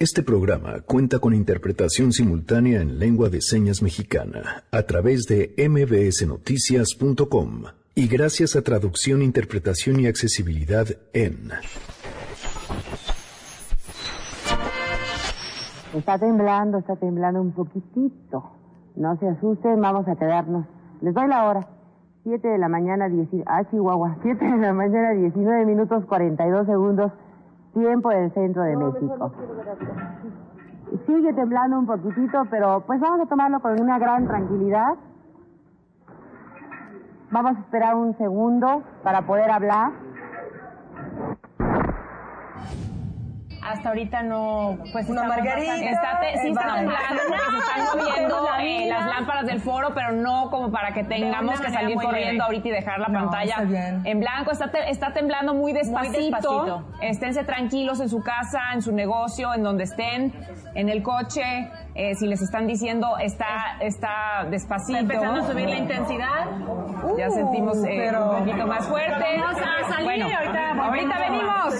[0.00, 7.64] Este programa cuenta con interpretación simultánea en lengua de señas mexicana a través de mbsnoticias.com
[7.94, 11.50] y gracias a traducción, interpretación y accesibilidad en...
[15.92, 18.52] Está temblando, está temblando un poquitito.
[18.96, 20.64] No se asusten, vamos a quedarnos.
[21.02, 21.68] Les doy la hora.
[22.22, 23.28] 7 de la mañana, 10...
[23.44, 24.16] Ah, Chihuahua.
[24.22, 27.12] 7 de la mañana, 19 minutos 42 segundos
[27.72, 29.32] tiempo del centro de México.
[31.06, 34.94] Sigue temblando un poquitito, pero pues vamos a tomarlo con una gran tranquilidad.
[37.30, 39.92] Vamos a esperar un segundo para poder hablar.
[43.62, 45.74] Hasta ahorita no, pues una margarita.
[45.76, 50.70] Está sí está temblando se están moviendo eh, las lámparas del foro, pero no como
[50.70, 53.56] para que tengamos que salir corriendo ahorita y dejar la pantalla
[54.04, 54.52] en blanco.
[54.52, 56.84] Está, está temblando muy despacito.
[57.00, 60.32] Esténse tranquilos en su casa, en su negocio, en donde estén,
[60.74, 61.70] en el coche.
[61.94, 64.98] Eh, si les están diciendo está está despacito.
[64.98, 66.46] Está empezando a subir la intensidad.
[67.18, 69.24] ya sentimos eh, un poquito más fuerte.
[69.38, 71.74] Vamos a salir bueno, ahorita, ahorita venimos.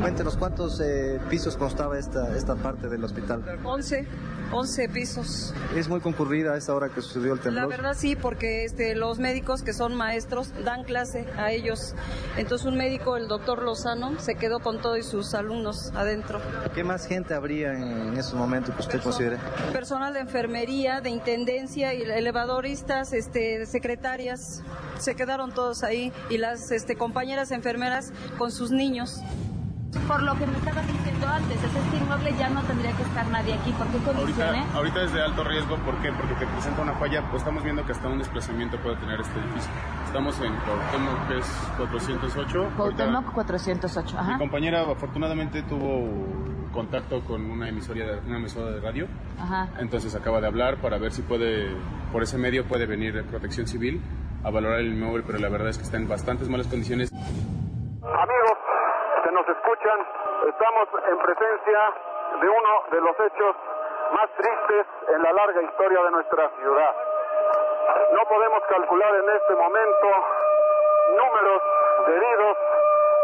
[0.00, 3.42] Cuéntenos cuántos eh, pisos constaba esta, esta parte del hospital.
[3.64, 4.06] 11,
[4.52, 5.54] 11 pisos.
[5.74, 7.62] ¿Es muy concurrida a esta hora que sucedió el temblor?
[7.62, 11.94] La verdad sí, porque este, los médicos que son maestros dan clase a ellos.
[12.36, 16.40] Entonces un médico, el doctor Lozano, se quedó con todos sus alumnos adentro.
[16.74, 19.38] ¿Qué más gente habría en, en esos momentos que usted considere?
[19.72, 24.62] Personal de enfermería, de intendencia, y elevadoristas, este, secretarias,
[24.98, 29.20] se quedaron todos ahí y las este, compañeras enfermeras con sus niños
[30.00, 33.54] por lo que me estabas diciendo antes, ese inmueble ya no tendría que estar nadie
[33.54, 33.72] aquí.
[33.72, 34.62] ¿Por qué condiciones?
[34.74, 36.12] Ahorita, ahorita es de alto riesgo, ¿por qué?
[36.12, 39.38] Porque te presenta una falla, pues estamos viendo que hasta un desplazamiento puede tener este
[39.38, 39.72] edificio.
[40.06, 42.72] Estamos en Cuauhtémoc, que es 408.
[42.76, 44.32] Cuauhtémoc 408, ajá.
[44.32, 49.08] Mi compañera afortunadamente tuvo contacto con una emisora, una emisora de radio.
[49.40, 49.68] Ajá.
[49.78, 51.68] Entonces acaba de hablar para ver si puede,
[52.12, 54.00] por ese medio puede venir Protección Civil
[54.44, 57.10] a valorar el inmueble, pero la verdad es que está en bastantes malas condiciones.
[57.12, 58.58] Amigos,
[59.66, 60.06] escuchan,
[60.46, 61.92] estamos en presencia
[62.40, 63.56] de uno de los hechos
[64.12, 66.94] más tristes en la larga historia de nuestra ciudad.
[68.12, 70.06] No podemos calcular en este momento
[71.18, 71.62] números
[72.06, 72.56] de heridos,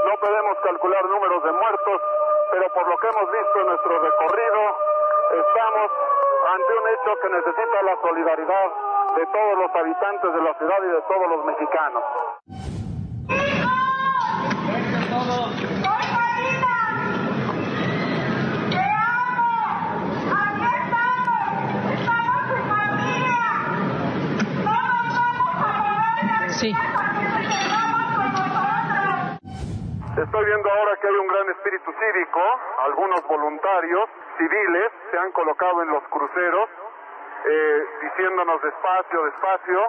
[0.05, 2.03] no podemos calcular números de muertos,
[2.51, 4.77] pero por lo que hemos visto en nuestro recorrido,
[5.47, 5.91] estamos
[6.55, 8.67] ante un hecho que necesita la solidaridad
[9.15, 12.03] de todos los habitantes de la ciudad y de todos los mexicanos.
[26.63, 26.71] Sí.
[30.17, 32.41] Estoy viendo ahora que hay un gran espíritu cívico,
[32.87, 34.09] algunos voluntarios
[34.39, 36.71] civiles se han colocado en los cruceros
[37.51, 39.81] eh, diciéndonos despacio, despacio.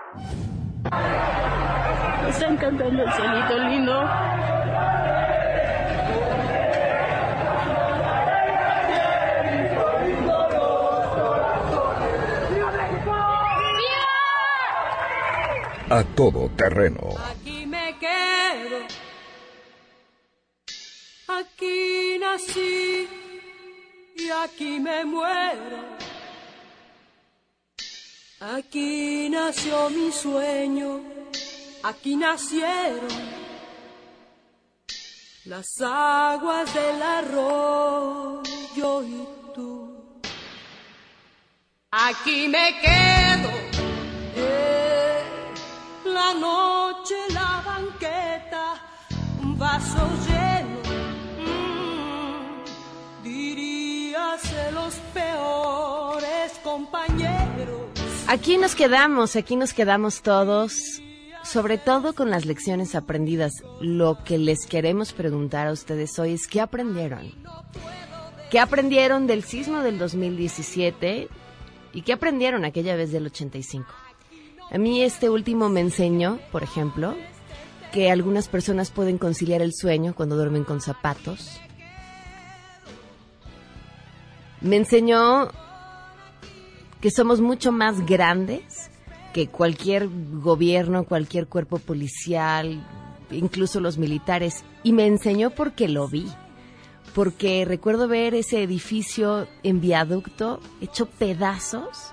[2.27, 4.42] Están cantando el solito lindo.
[15.95, 17.13] A todo terreno.
[17.29, 18.79] Aquí me quedo.
[21.27, 23.07] Aquí nací
[24.15, 25.79] y aquí me muero.
[28.39, 31.01] Aquí nació mi sueño,
[31.83, 33.07] aquí nacieron
[35.45, 38.41] las aguas del arroyo
[39.03, 39.95] y tú.
[41.91, 43.72] Aquí me quedo,
[47.33, 48.75] la banqueta,
[49.41, 50.81] un vaso lleno,
[53.25, 57.81] mm, los peores compañeros.
[58.27, 61.01] Aquí nos quedamos, aquí nos quedamos todos,
[61.43, 63.51] sobre todo con las lecciones aprendidas.
[63.81, 67.31] Lo que les queremos preguntar a ustedes hoy es, ¿qué aprendieron?
[68.49, 71.27] ¿Qué aprendieron del sismo del 2017
[71.91, 73.85] y qué aprendieron aquella vez del 85?
[74.73, 77.15] A mí este último me enseñó, por ejemplo,
[77.91, 81.61] que algunas personas pueden conciliar el sueño cuando duermen con zapatos.
[84.61, 85.51] Me enseñó
[87.01, 88.89] que somos mucho más grandes
[89.31, 90.09] que cualquier
[90.41, 92.83] gobierno, cualquier cuerpo policial,
[93.29, 94.63] incluso los militares.
[94.81, 96.25] Y me enseñó porque lo vi.
[97.13, 102.11] Porque recuerdo ver ese edificio en viaducto hecho pedazos,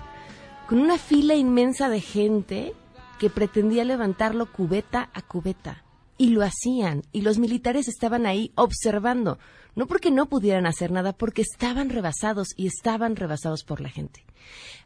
[0.71, 2.73] con una fila inmensa de gente
[3.19, 5.83] que pretendía levantarlo cubeta a cubeta.
[6.17, 7.03] Y lo hacían.
[7.11, 9.37] Y los militares estaban ahí observando.
[9.75, 14.23] no porque no pudieran hacer nada, porque estaban rebasados y estaban rebasados por la gente.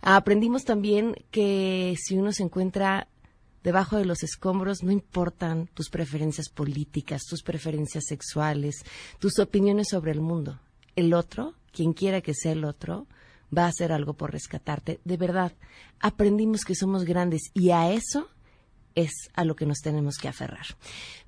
[0.02, 3.08] Aprendimos también que si uno se encuentra
[3.64, 8.84] debajo de los escombros, no importan tus preferencias políticas, tus preferencias sexuales,
[9.20, 10.60] tus opiniones sobre el mundo.
[10.96, 13.06] El otro, quien quiera que sea el otro,
[13.56, 15.00] va a hacer algo por rescatarte.
[15.04, 15.54] De verdad,
[16.00, 18.30] aprendimos que somos grandes y a eso
[18.96, 20.66] es a lo que nos tenemos que aferrar.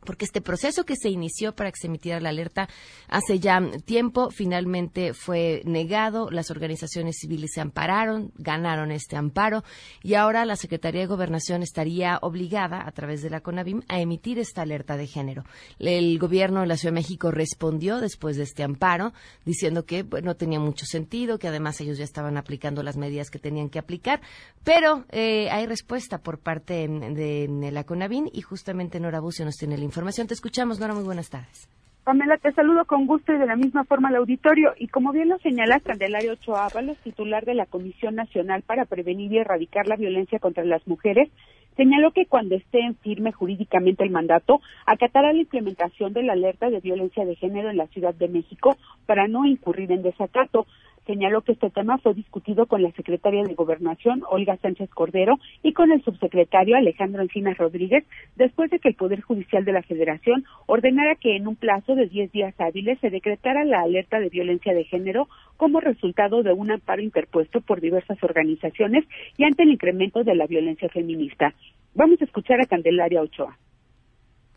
[0.06, 2.68] Porque este proceso que se inició para que se emitiera la alerta
[3.08, 9.64] hace ya tiempo finalmente fue negado, las organizaciones civiles se ampararon, ganaron este amparo
[10.04, 14.40] y ahora la Secretaría de Gobernación estaría obligada a través de la CONAVIM a emitir
[14.40, 15.44] esta alerta de género.
[15.80, 19.14] El gobierno de la Ciudad de México respondió después de este amparo
[19.46, 23.40] diciendo que no tenía mucho sentido, que además ellos ya estaban aplicando las medidas que
[23.40, 24.22] tenían que aplicar,
[24.64, 29.76] pero eh, hay respuesta por parte de, la CONAVIM y justamente Nora Bucio nos tiene
[29.76, 30.28] el información.
[30.28, 31.68] Te escuchamos, Nora, muy buenas tardes.
[32.04, 34.74] Pamela, te saludo con gusto y de la misma forma al auditorio.
[34.78, 39.32] Y como bien lo señala Candelario Ochoa Ábalos, titular de la Comisión Nacional para Prevenir
[39.32, 41.30] y Erradicar la Violencia contra las Mujeres,
[41.78, 46.70] señaló que cuando esté en firme jurídicamente el mandato, acatará la implementación de la alerta
[46.70, 50.66] de violencia de género en la Ciudad de México para no incurrir en desacato
[51.06, 55.74] señaló que este tema fue discutido con la secretaria de Gobernación, Olga Sánchez Cordero, y
[55.74, 58.04] con el subsecretario Alejandro Encinas Rodríguez,
[58.36, 62.08] después de que el Poder Judicial de la Federación ordenara que en un plazo de
[62.08, 65.28] 10 días hábiles se decretara la alerta de violencia de género
[65.58, 69.06] como resultado de un amparo interpuesto por diversas organizaciones
[69.38, 71.54] y ante el incremento de la violencia feminista.
[71.94, 73.58] Vamos a escuchar a Candelaria Ochoa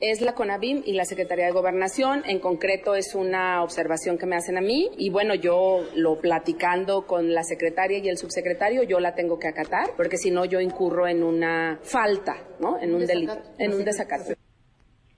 [0.00, 2.22] es la CONABIM y la Secretaría de Gobernación.
[2.26, 7.06] En concreto es una observación que me hacen a mí y bueno, yo lo platicando
[7.06, 10.60] con la secretaria y el subsecretario, yo la tengo que acatar porque si no yo
[10.60, 12.78] incurro en una falta, ¿no?
[12.80, 14.34] En un delito, en un desacato.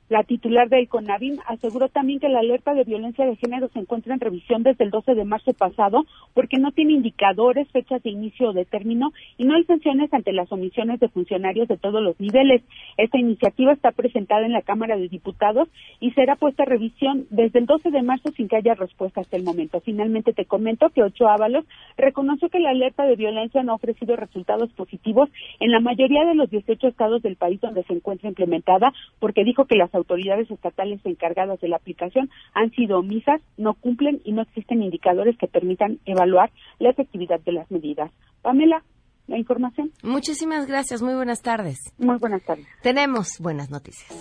[0.09, 4.15] La titular del CONAVIM aseguró también que la alerta de violencia de género se encuentra
[4.15, 8.51] en revisión desde el 12 de marzo pasado porque no tiene indicadores, fechas de inicio
[8.51, 12.21] o de término y no hay sanciones ante las omisiones de funcionarios de todos los
[12.21, 12.63] niveles.
[12.97, 15.69] Esta iniciativa está presentada en la Cámara de Diputados
[15.99, 19.37] y será puesta a revisión desde el 12 de marzo sin que haya respuesta hasta
[19.37, 19.81] el momento.
[19.81, 21.65] Finalmente te comento que Ocho Ábalos
[21.97, 26.37] reconoció que la alerta de violencia no ha ofrecido resultados positivos en la mayoría de
[26.37, 31.01] los 18 estados del país donde se encuentra implementada porque dijo que las autoridades estatales
[31.05, 35.99] encargadas de la aplicación han sido omisas, no cumplen y no existen indicadores que permitan
[36.05, 38.13] evaluar la efectividad de las medidas.
[38.43, 38.83] Pamela,
[39.27, 39.91] la información.
[40.03, 41.79] Muchísimas gracias, muy buenas tardes.
[41.99, 42.67] Muy buenas tardes.
[42.83, 44.13] Tenemos buenas noticias.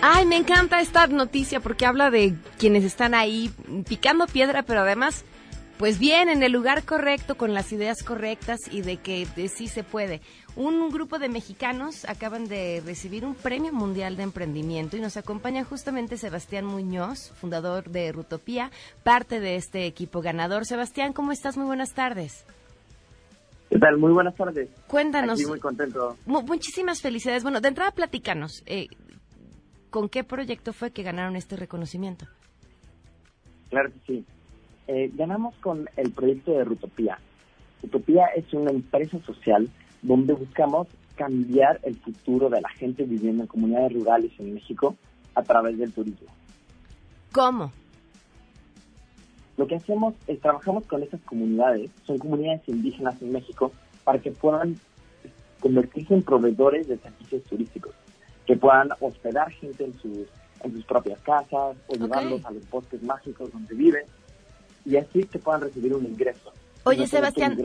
[0.00, 3.50] Ay, me encanta esta noticia porque habla de quienes están ahí
[3.88, 5.24] picando piedra, pero además
[5.78, 9.84] pues bien, en el lugar correcto, con las ideas correctas y de que sí se
[9.84, 10.20] puede.
[10.58, 15.62] Un grupo de mexicanos acaban de recibir un premio mundial de emprendimiento y nos acompaña
[15.62, 18.72] justamente Sebastián Muñoz, fundador de Rutopía,
[19.04, 20.64] parte de este equipo ganador.
[20.64, 21.56] Sebastián, ¿cómo estás?
[21.56, 22.44] Muy buenas tardes.
[23.70, 23.98] ¿Qué tal?
[23.98, 24.68] Muy buenas tardes.
[24.88, 25.38] Cuéntanos.
[25.38, 26.16] Aquí muy contento.
[26.26, 27.44] muchísimas felicidades.
[27.44, 28.64] Bueno, de entrada, platícanos.
[28.66, 28.88] Eh,
[29.90, 32.26] ¿Con qué proyecto fue que ganaron este reconocimiento?
[33.70, 34.24] Claro que sí.
[34.88, 37.20] Eh, ganamos con el proyecto de Rutopía.
[37.80, 39.70] Rutopía es una empresa social
[40.02, 44.96] donde buscamos cambiar el futuro de la gente viviendo en comunidades rurales en México
[45.34, 46.28] a través del turismo.
[47.32, 47.72] ¿Cómo?
[49.56, 53.72] Lo que hacemos es trabajamos con esas comunidades, son comunidades indígenas en México,
[54.04, 54.76] para que puedan
[55.60, 57.94] convertirse en proveedores de servicios turísticos,
[58.46, 60.28] que puedan hospedar gente en sus,
[60.62, 64.04] en sus propias casas o llevarlos a los bosques mágicos donde viven
[64.84, 66.52] y así que puedan recibir un ingreso.
[66.84, 67.58] Oye, Sebastián,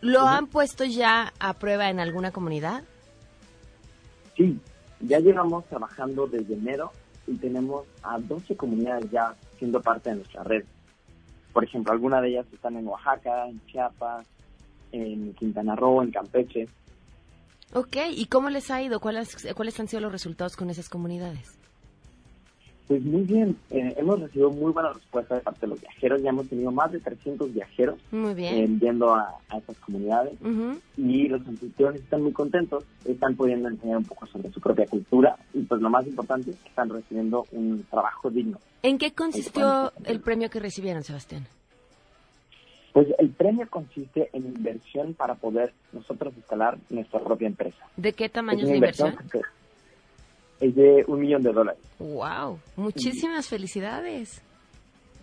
[0.00, 2.84] ¿lo han puesto ya a prueba en alguna comunidad?
[4.36, 4.58] Sí,
[5.00, 6.92] ya llevamos trabajando desde enero
[7.26, 10.64] y tenemos a 12 comunidades ya siendo parte de nuestra red.
[11.52, 14.26] Por ejemplo, algunas de ellas están en Oaxaca, en Chiapas,
[14.92, 16.68] en Quintana Roo, en Campeche.
[17.72, 19.00] Ok, ¿y cómo les ha ido?
[19.00, 21.58] ¿Cuáles, ¿Cuáles han sido los resultados con esas comunidades?
[22.88, 26.30] Pues muy bien, eh, hemos recibido muy buena respuesta de parte de los viajeros, ya
[26.30, 28.54] hemos tenido más de 300 viajeros muy bien.
[28.54, 30.34] Eh, yendo a, a estas comunidades
[30.96, 35.36] y los anfitriones están muy contentos, están pudiendo enseñar un poco sobre su propia cultura
[35.52, 38.60] y pues lo más importante es que están recibiendo un trabajo digno.
[38.82, 41.48] ¿En qué consistió el premio que recibieron, Sebastián?
[42.92, 47.76] Pues el premio consiste en inversión para poder nosotros instalar nuestra propia empresa.
[47.96, 49.16] ¿De qué tamaño es la inversión?
[50.60, 51.80] Es de un millón de dólares.
[51.98, 52.58] ¡Wow!
[52.76, 54.42] Muchísimas felicidades.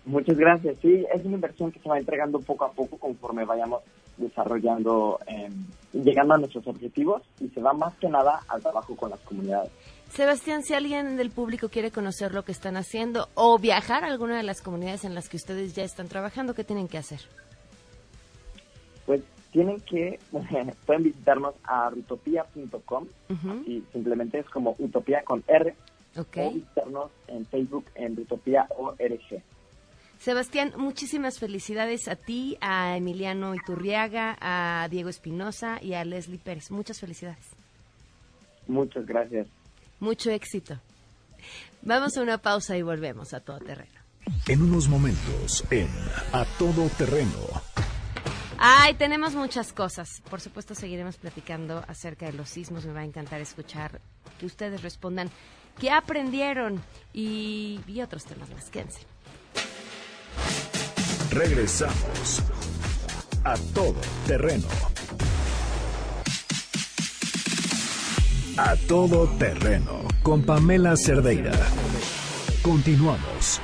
[0.06, 0.76] Muchas gracias.
[0.80, 3.82] Sí, es una inversión que se va entregando poco a poco conforme vayamos
[4.16, 5.48] desarrollando, eh,
[5.92, 9.72] llegando a nuestros objetivos y se va más que nada al trabajo con las comunidades.
[10.10, 14.36] Sebastián, si alguien del público quiere conocer lo que están haciendo o viajar a alguna
[14.36, 17.20] de las comunidades en las que ustedes ya están trabajando, ¿qué tienen que hacer?
[19.54, 20.18] Tienen que,
[20.86, 23.06] pueden visitarnos a rutopia.com
[23.64, 25.74] y simplemente es como utopía con R.
[26.16, 29.42] O visitarnos en Facebook en Rutopía ORG.
[30.18, 36.72] Sebastián, muchísimas felicidades a ti, a Emiliano Iturriaga, a Diego Espinosa y a Leslie Pérez.
[36.72, 37.46] Muchas felicidades.
[38.66, 39.46] Muchas gracias.
[40.00, 40.80] Mucho éxito.
[41.82, 44.00] Vamos a una pausa y volvemos a todo terreno.
[44.48, 45.88] En unos momentos, en
[46.32, 47.38] A Todo Terreno.
[48.58, 50.22] Ay, tenemos muchas cosas.
[50.30, 52.84] Por supuesto, seguiremos platicando acerca de los sismos.
[52.84, 54.00] Me va a encantar escuchar
[54.38, 55.30] que ustedes respondan
[55.78, 56.82] qué aprendieron
[57.12, 58.70] y, otros temas más.
[58.70, 59.00] Quédense.
[61.30, 62.42] Regresamos
[63.44, 64.68] a todo terreno.
[68.56, 71.52] A todo terreno con Pamela Cerdeira.
[72.62, 73.60] Continuamos.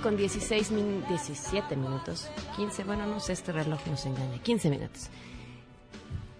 [0.00, 0.70] Con 16
[1.08, 5.08] 17 minutos, 15, bueno, no sé, este reloj nos engaña, 15 minutos.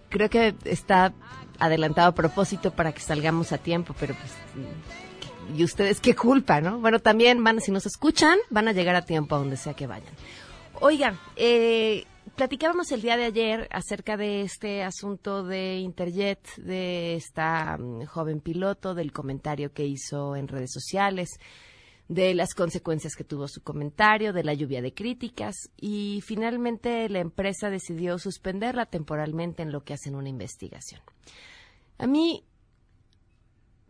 [0.09, 1.13] Creo que está
[1.59, 4.33] adelantado a propósito para que salgamos a tiempo, pero pues,
[5.57, 6.79] ¿y ustedes qué culpa, no?
[6.79, 9.89] Bueno, también van, si nos escuchan, van a llegar a tiempo a donde sea que
[9.89, 10.15] vayan.
[10.81, 12.05] Oigan, eh,
[12.37, 18.41] platicábamos el día de ayer acerca de este asunto de Interjet, de esta mm, joven
[18.41, 21.41] piloto, del comentario que hizo en redes sociales
[22.09, 27.21] de las consecuencias que tuvo su comentario, de la lluvia de críticas y finalmente la
[27.21, 31.03] empresa decidió suspenderla temporalmente en lo que hacen una investigación.
[31.99, 32.45] A mí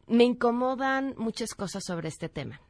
[0.08, 2.60] me incomodan muchas cosas sobre este tema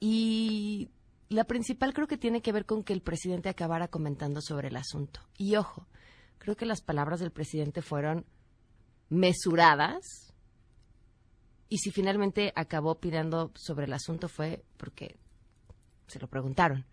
[0.00, 0.90] y
[1.28, 4.76] la principal creo que tiene que ver con que el presidente acabara comentando sobre el
[4.76, 5.20] asunto.
[5.38, 5.86] Y ojo,
[6.38, 8.26] creo que las palabras del presidente fueron
[9.08, 10.31] mesuradas,
[11.72, 15.16] y si finalmente acabó opinando sobre el asunto fue porque
[16.06, 16.84] se lo preguntaron.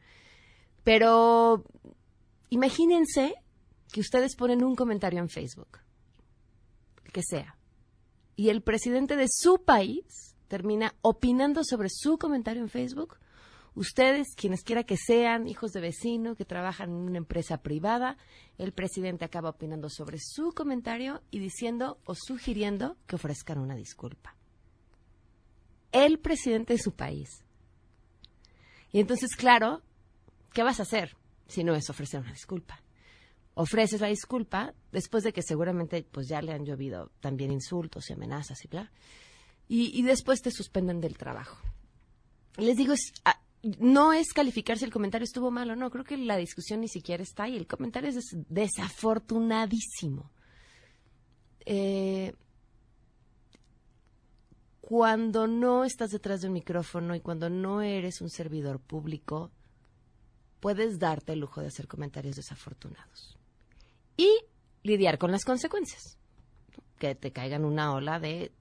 [0.86, 1.66] Pero
[2.50, 3.36] imagínense
[3.92, 5.80] que ustedes ponen un comentario en Facebook,
[7.12, 7.58] que sea,
[8.38, 13.18] y el presidente de su país termina opinando sobre su comentario en Facebook.
[13.76, 18.16] Ustedes, quienes quiera que sean, hijos de vecino, que trabajan en una empresa privada,
[18.58, 24.39] el presidente acaba opinando sobre su comentario y diciendo o sugiriendo que ofrezcan una disculpa
[25.92, 27.44] el presidente de su país.
[28.92, 29.82] Y entonces, claro,
[30.54, 31.16] ¿qué vas a hacer
[31.48, 32.82] si no es ofrecer una disculpa?
[33.54, 38.14] Ofreces la disculpa después de que seguramente pues ya le han llovido también insultos y
[38.14, 38.92] amenazas y bla.
[39.72, 41.60] Y, después te suspenden del trabajo.
[42.58, 43.40] Les digo, ah,
[43.78, 45.92] no es calificar si el comentario estuvo mal o no.
[45.92, 47.56] Creo que la discusión ni siquiera está ahí.
[47.56, 50.32] El comentario es desafortunadísimo.
[51.66, 52.34] Eh,
[54.90, 59.52] cuando no estás detrás de un micrófono y cuando no eres un servidor público,
[60.60, 63.38] puedes darte el lujo de hacer comentarios desafortunados
[64.18, 64.28] y
[64.82, 66.18] lidiar con las consecuencias.
[66.98, 68.52] Que te caigan una ola de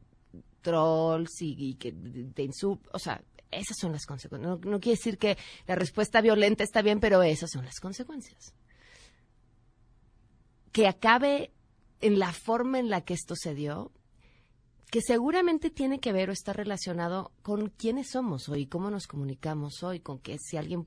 [0.60, 1.92] trolls y, que
[2.34, 2.90] te insultan.
[2.92, 4.50] O sea, esas son las consecuencias.
[4.50, 8.52] No, no quiere decir que la respuesta violenta está bien, pero esas son las consecuencias.
[10.72, 11.52] Que acabe
[12.02, 13.92] en la forma en la que esto se dio,
[14.90, 19.82] que seguramente tiene que ver o está relacionado con quiénes somos hoy, cómo nos comunicamos
[19.82, 20.86] hoy, con que si alguien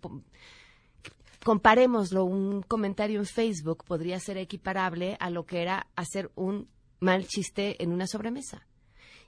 [1.43, 6.67] comparémoslo, un comentario en Facebook podría ser equiparable a lo que era hacer un
[6.99, 8.67] mal chiste en una sobremesa.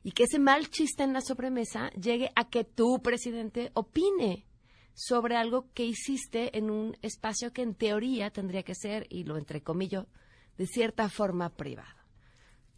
[0.04, 4.46] Y que ese mal chiste en la sobremesa llegue a que tu presidente opine
[4.94, 9.38] sobre algo que hiciste en un espacio que en teoría tendría que ser, y lo
[9.38, 10.08] entrecomillo,
[10.58, 12.03] de cierta forma privado.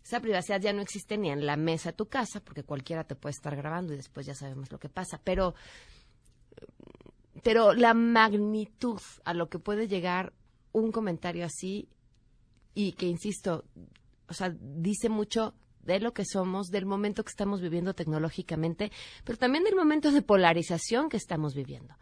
[0.05, 3.31] Esa privacidad ya no existe ni en la mesa tu casa, porque cualquiera te puede
[3.31, 5.19] estar grabando y después ya sabemos lo que pasa.
[5.23, 5.55] Pero,
[7.41, 10.31] pero la magnitud a lo que puede llegar
[10.73, 11.89] un comentario así,
[12.75, 13.65] y que, insisto,
[14.27, 18.91] o sea, dice mucho de lo que somos, del momento que estamos viviendo tecnológicamente,
[19.23, 21.95] pero también del momento de polarización que estamos viviendo.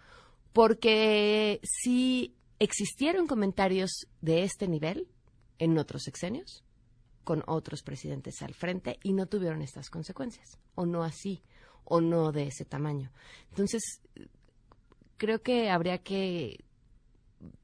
[0.52, 5.08] Porque si existieron comentarios de este nivel
[5.58, 6.66] en otros sexenios,
[7.24, 11.42] con otros presidentes al frente, y no tuvieron estas consecuencias, o no así,
[11.86, 13.12] o no de ese tamaño.
[13.50, 14.02] Entonces,
[15.18, 16.64] creo que habría que,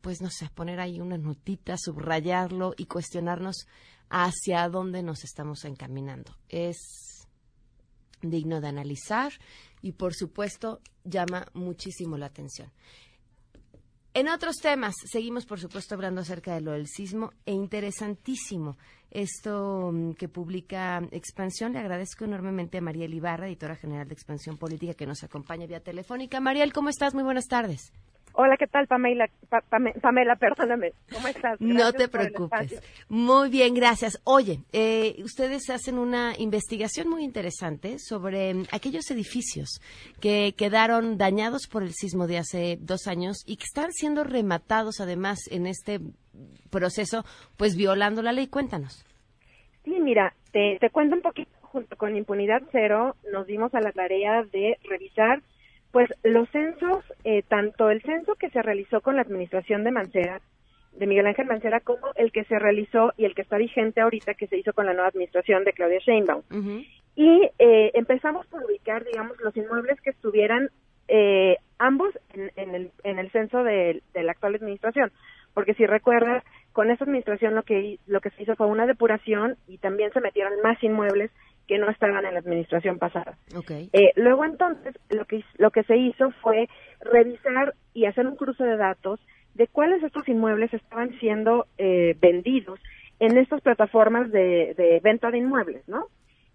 [0.01, 3.67] pues no sé, poner ahí una notita, subrayarlo y cuestionarnos
[4.09, 6.35] hacia dónde nos estamos encaminando.
[6.47, 7.27] Es
[8.21, 9.31] digno de analizar
[9.81, 12.71] y, por supuesto, llama muchísimo la atención.
[14.13, 18.77] En otros temas, seguimos, por supuesto, hablando acerca de lo del sismo e interesantísimo
[19.11, 21.73] esto mm, que publica Expansión.
[21.73, 25.79] Le agradezco enormemente a Mariel Ibarra, editora general de Expansión Política, que nos acompaña vía
[25.79, 26.39] telefónica.
[26.39, 27.13] Mariel, ¿cómo estás?
[27.13, 27.91] Muy buenas tardes.
[28.33, 29.29] Hola, ¿qué tal, Pamela?
[30.01, 30.93] Pamela, perdóname.
[31.11, 31.59] ¿Cómo estás?
[31.59, 32.81] no te preocupes.
[33.09, 34.21] Muy bien, gracias.
[34.23, 39.81] Oye, eh, ustedes hacen una investigación muy interesante sobre mm, aquellos edificios
[40.21, 45.01] que quedaron dañados por el sismo de hace dos años y que están siendo rematados,
[45.01, 45.99] además, en este
[46.69, 47.25] proceso,
[47.57, 48.47] pues violando la ley.
[48.47, 49.05] Cuéntanos.
[49.83, 51.51] Sí, mira, te, te cuento un poquito.
[51.61, 55.43] Junto con Impunidad Cero, nos dimos a la tarea de revisar
[55.91, 60.41] pues los censos, eh, tanto el censo que se realizó con la administración de Mancera,
[60.93, 64.33] de Miguel Ángel Mancera, como el que se realizó y el que está vigente ahorita,
[64.33, 66.43] que se hizo con la nueva administración de Claudia Sheinbaum.
[67.15, 70.69] Y eh, empezamos por ubicar, digamos, los inmuebles que estuvieran
[71.07, 75.11] eh, ambos en, el, en el censo de, de, la actual administración.
[75.53, 79.57] Porque si recuerdas, con esa administración lo que, lo que se hizo fue una depuración
[79.67, 81.31] y también se metieron más inmuebles
[81.69, 83.37] que no estaban en la administración pasada.
[83.69, 86.67] Eh, luego entonces lo que lo que se hizo fue
[86.99, 89.19] revisar y hacer un cruce de datos
[89.53, 92.79] de cuáles de estos inmuebles estaban siendo eh, vendidos
[93.19, 96.07] en estas plataformas de, venta de inmuebles, ¿no?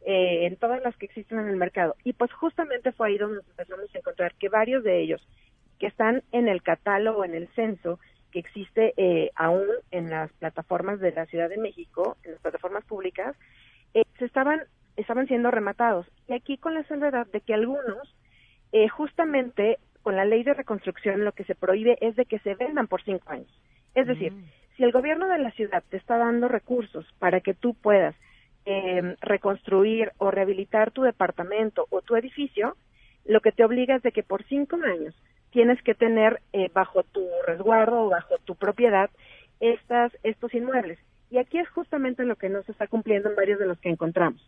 [0.05, 1.94] Eh, en todas las que existen en el mercado.
[2.03, 5.24] Y pues justamente fue ahí donde empezamos a encontrar que varios de ellos
[5.79, 8.00] que están en el catálogo, en el censo,
[8.33, 8.94] que existe
[9.37, 13.37] aún en las plataformas de la Ciudad de México, en las plataformas públicas,
[13.92, 14.61] se estaban
[14.96, 16.07] estaban siendo rematados.
[16.28, 18.14] Y aquí con la salvedad de que algunos,
[18.72, 22.54] eh, justamente con la ley de reconstrucción, lo que se prohíbe es de que se
[22.54, 23.48] vendan por cinco años.
[23.94, 24.44] Es decir, mm.
[24.76, 28.14] si el gobierno de la ciudad te está dando recursos para que tú puedas
[28.66, 32.76] em, reconstruir o rehabilitar tu departamento o tu edificio,
[33.24, 35.14] lo que te obliga es de que por cinco años
[35.50, 39.09] tienes que tener eh, bajo tu resguardo o bajo tu propiedad
[39.61, 40.98] estas, estos inmuebles.
[41.30, 43.88] Y aquí es justamente lo que no se está cumpliendo en varios de los que
[43.88, 44.42] encontramos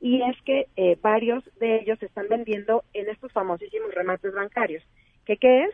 [0.00, 4.82] y es que eh, varios de ellos están vendiendo en estos famosísimos remates bancarios.
[5.24, 5.70] ¿Qué, ¿Qué es?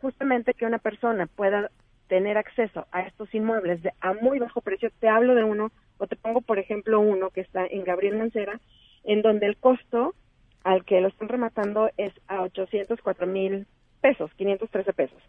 [0.00, 1.70] Justamente que una persona pueda
[2.08, 4.90] tener acceso a estos inmuebles de, a muy bajo precio.
[5.00, 8.60] Te hablo de uno, o te pongo, por ejemplo, uno que está en Gabriel Mancera,
[9.04, 10.14] en donde el costo
[10.62, 13.66] al que lo están rematando es a 804 mil
[14.00, 15.22] pesos, 513 pesos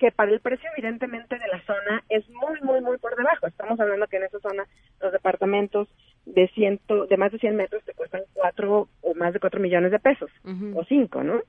[0.00, 3.46] que para el precio evidentemente de la zona es muy, muy, muy por debajo.
[3.46, 4.64] Estamos hablando que en esa zona
[4.98, 5.88] los departamentos
[6.34, 9.90] de ciento, de más de 100 metros te cuestan cuatro o más de cuatro millones
[9.90, 10.30] de pesos,
[10.74, 11.40] o cinco, ¿no?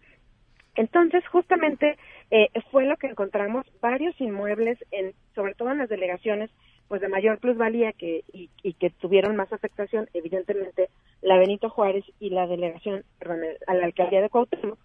[0.76, 1.98] Entonces, justamente
[2.30, 6.50] eh, fue lo que encontramos varios inmuebles, en, sobre todo en las delegaciones,
[6.88, 10.90] pues de mayor plusvalía que, y, y que tuvieron más afectación, evidentemente,
[11.22, 14.80] la Benito Juárez y la delegación, perdón, a la alcaldía de Cuauhtémoc,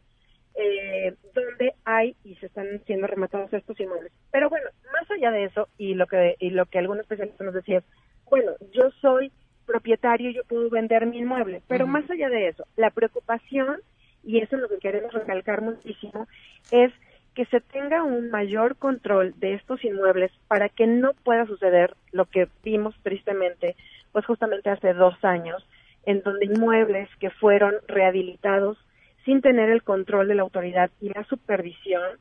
[0.54, 4.12] eh, donde hay y se están siendo rematados estos inmuebles.
[4.32, 7.54] Pero bueno, más allá de eso, y lo que, y lo que algunos especialistas nos
[7.54, 7.84] decían,
[8.28, 9.30] bueno, yo soy
[9.66, 13.80] propietario, yo puedo vender mi inmueble, pero más allá de eso, la preocupación,
[14.24, 16.26] y eso es lo que queremos recalcar muchísimo,
[16.70, 16.92] es
[17.34, 22.24] que se tenga un mayor control de estos inmuebles para que no pueda suceder lo
[22.24, 23.76] que vimos tristemente,
[24.12, 25.62] pues justamente hace dos años,
[26.06, 28.78] en donde inmuebles que fueron rehabilitados
[29.26, 32.18] sin tener el control de la autoridad y la supervisión,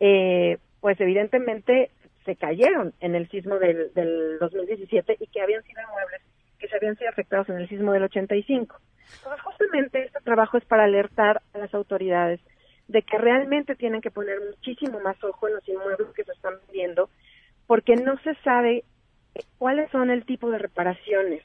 [0.00, 1.90] eh, pues evidentemente
[2.24, 6.22] se cayeron en el sismo del, del 2017 y que habían sido inmuebles
[6.58, 8.76] que se habían sido afectados en el sismo del 85.
[9.16, 12.40] Entonces, justamente este trabajo es para alertar a las autoridades
[12.88, 16.54] de que realmente tienen que poner muchísimo más ojo en los inmuebles que se están
[16.66, 17.10] vendiendo,
[17.66, 18.84] porque no se sabe
[19.34, 21.42] eh, cuáles son el tipo de reparaciones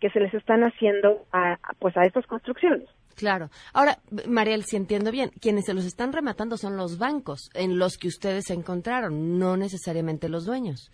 [0.00, 2.88] que se les están haciendo a, pues a estas construcciones.
[3.14, 3.48] Claro.
[3.72, 3.96] Ahora,
[4.28, 8.08] Mariel, si entiendo bien, quienes se los están rematando son los bancos en los que
[8.08, 10.90] ustedes se encontraron, no necesariamente los dueños.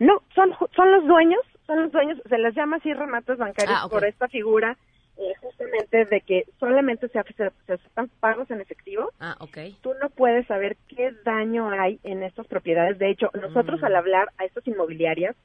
[0.00, 1.40] No, son, son los dueños,
[1.76, 4.76] los dueños, se les llama así remates bancarios ah, por esta figura
[5.18, 9.10] eh, justamente de que solamente se, se, aceptan pagos en efectivo.
[9.20, 9.58] Ah, ok.
[9.82, 12.98] Tú no puedes saber qué daño hay en estas propiedades.
[12.98, 13.84] De hecho, nosotros mm.
[13.84, 15.36] al hablar a estas inmobiliarias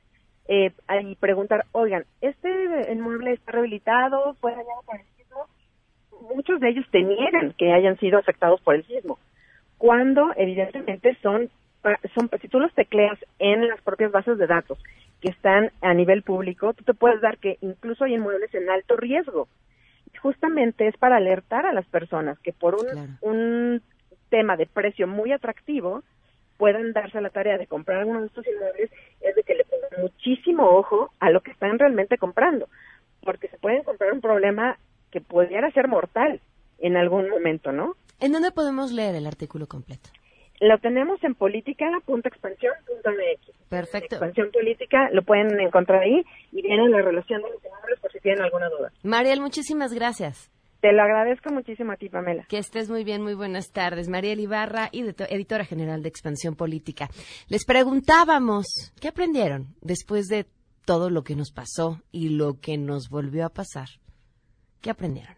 [0.48, 0.72] eh,
[1.04, 2.50] y preguntar, oigan, ¿este
[2.92, 4.36] inmueble está rehabilitado?
[4.36, 5.48] ¿Fue dañado por el sismo?
[6.34, 9.20] Muchos de ellos te niegan que hayan sido afectados por el sismo,
[9.78, 11.50] cuando evidentemente son,
[12.16, 14.80] son si tú los tecleas en las propias bases de datos
[15.28, 18.96] que están a nivel público, tú te puedes dar que incluso hay inmuebles en alto
[18.96, 19.50] riesgo.
[20.22, 23.82] Justamente es para alertar a las personas que por un, un
[24.30, 26.02] tema de precio muy atractivo
[26.56, 30.02] puedan darse la tarea de comprar alguno de estos inmuebles, es de que le pongan
[30.02, 32.70] muchísimo ojo a lo que están realmente comprando,
[33.22, 34.78] porque se pueden comprar un problema
[35.12, 36.40] que pudiera ser mortal
[36.80, 37.98] en algún momento, ¿no?
[38.22, 40.10] ¿En dónde podemos leer el artículo completo?
[40.60, 43.70] Lo tenemos en política.expansión.mx.
[43.70, 44.16] Perfecto.
[44.16, 48.20] Expansión política, lo pueden encontrar ahí y viene la relación de los inmuebles por si
[48.20, 48.92] tienen alguna duda.
[49.04, 50.52] Mariel, muchísimas gracias.
[50.82, 52.46] Te lo agradezco muchísimo a ti, Pamela.
[52.48, 54.10] Que estés muy bien, muy buenas tardes.
[54.10, 57.10] Mariel Ibarra, editora general de Expansión Política.
[57.50, 60.46] Les preguntábamos, ¿qué aprendieron después de
[60.86, 63.88] todo lo que nos pasó y lo que nos volvió a pasar?
[64.82, 65.36] ¿Qué aprendieron?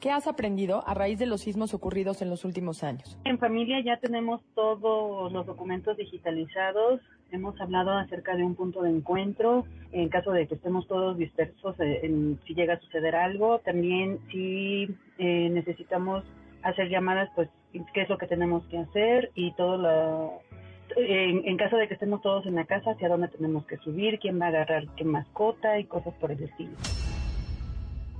[0.00, 3.18] ¿Qué has aprendido a raíz de los sismos ocurridos en los últimos años?
[3.24, 7.00] En familia ya tenemos todos los documentos digitalizados.
[7.32, 11.74] Hemos hablado acerca de un punto de encuentro en caso de que estemos todos dispersos,
[11.80, 13.58] eh, si llega a suceder algo.
[13.58, 14.84] También si
[15.18, 16.22] eh, necesitamos
[16.62, 20.32] hacer llamadas, pues qué es lo que tenemos que hacer y todo lo...
[20.96, 24.18] En, en, caso de que estemos todos en la casa, hacia dónde tenemos que subir,
[24.20, 26.72] quién va a agarrar qué mascota y cosas por el estilo.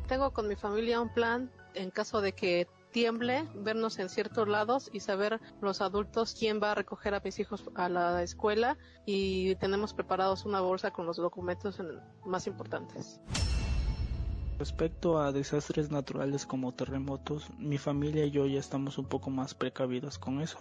[0.06, 4.90] Tengo con mi familia un plan en caso de que tiemble, vernos en ciertos lados
[4.92, 9.54] y saber los adultos quién va a recoger a mis hijos a la escuela y
[9.56, 11.80] tenemos preparados una bolsa con los documentos
[12.24, 13.20] más importantes.
[14.58, 19.54] Respecto a desastres naturales como terremotos, mi familia y yo ya estamos un poco más
[19.54, 20.58] precavidos con eso,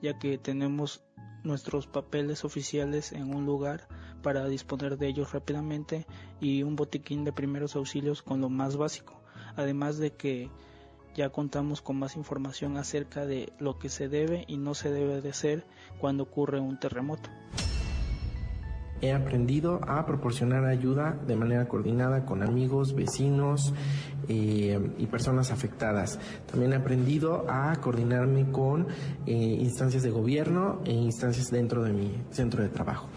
[0.00, 1.04] ya que tenemos
[1.42, 3.86] nuestros papeles oficiales en un lugar
[4.22, 6.06] para disponer de ellos rápidamente
[6.40, 9.23] y un botiquín de primeros auxilios con lo más básico
[9.56, 10.50] además de que
[11.14, 15.20] ya contamos con más información acerca de lo que se debe y no se debe
[15.20, 15.64] de hacer
[15.98, 17.30] cuando ocurre un terremoto.
[19.00, 23.74] He aprendido a proporcionar ayuda de manera coordinada con amigos, vecinos
[24.28, 26.18] eh, y personas afectadas.
[26.50, 28.86] También he aprendido a coordinarme con
[29.26, 33.08] eh, instancias de gobierno e instancias dentro de mi centro de trabajo.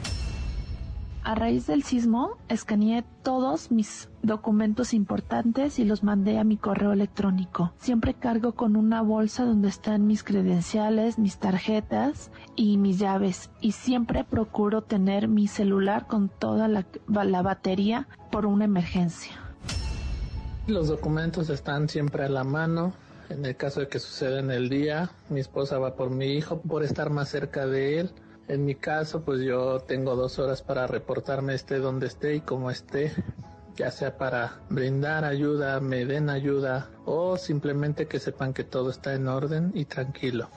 [1.28, 6.94] A raíz del sismo, escaneé todos mis documentos importantes y los mandé a mi correo
[6.94, 7.74] electrónico.
[7.80, 13.50] Siempre cargo con una bolsa donde están mis credenciales, mis tarjetas y mis llaves.
[13.60, 19.34] Y siempre procuro tener mi celular con toda la, batería por una emergencia.
[20.66, 22.94] Los documentos están siempre a la mano.
[23.30, 26.62] En el caso de que suceda en el día, mi esposa va por mi hijo
[26.62, 28.12] por estar más cerca de él
[28.48, 32.72] en mi caso, pues yo tengo dos horas para reportarme esté donde esté y como
[32.72, 33.12] esté,
[33.76, 39.14] ya sea para brindar ayuda, me den ayuda o simplemente que sepan que todo está
[39.14, 40.50] en orden y tranquilo.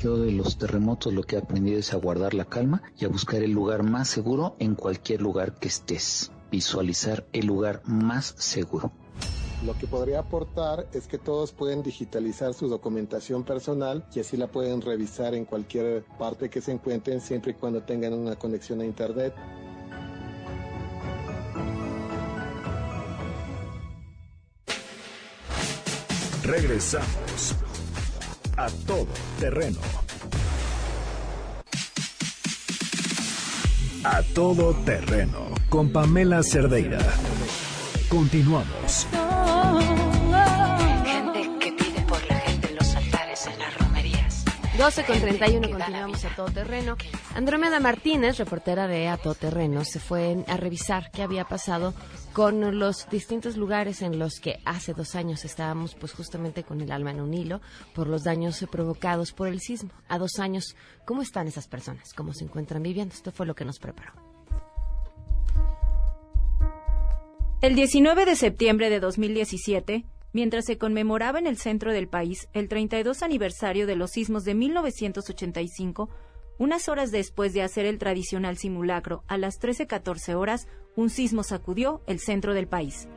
[0.00, 3.08] Yo de los terremotos lo que he aprendido es a guardar la calma y a
[3.08, 6.32] buscar el lugar más seguro en cualquier lugar que estés.
[6.50, 8.92] Visualizar el lugar más seguro.
[9.64, 14.46] Lo que podría aportar es que todos pueden digitalizar su documentación personal y así la
[14.46, 18.84] pueden revisar en cualquier parte que se encuentren siempre y cuando tengan una conexión a
[18.84, 19.34] Internet.
[26.42, 27.54] Regresamos
[28.58, 29.06] a todo
[29.40, 29.80] terreno.
[34.04, 36.98] A todo terreno con Pamela Cerdeira.
[38.10, 39.06] Continuamos.
[44.84, 46.98] 12 con 31 continuamos a todo terreno.
[47.34, 51.94] Andrómeda Martínez, reportera de A Todo Terreno, se fue a revisar qué había pasado
[52.34, 56.92] con los distintos lugares en los que hace dos años estábamos pues justamente con el
[56.92, 57.62] alma en un hilo
[57.94, 59.88] por los daños provocados por el sismo.
[60.06, 62.12] A dos años, ¿cómo están esas personas?
[62.12, 63.14] ¿Cómo se encuentran viviendo?
[63.14, 64.12] Esto fue lo que nos preparó.
[67.62, 72.68] El 19 de septiembre de 2017, mientras se conmemoraba en el centro del país el
[72.68, 76.10] 32 aniversario de los sismos de 1985,
[76.58, 80.66] unas horas después de hacer el tradicional simulacro, a las 13.14 horas,
[80.96, 83.08] un sismo sacudió el centro del país.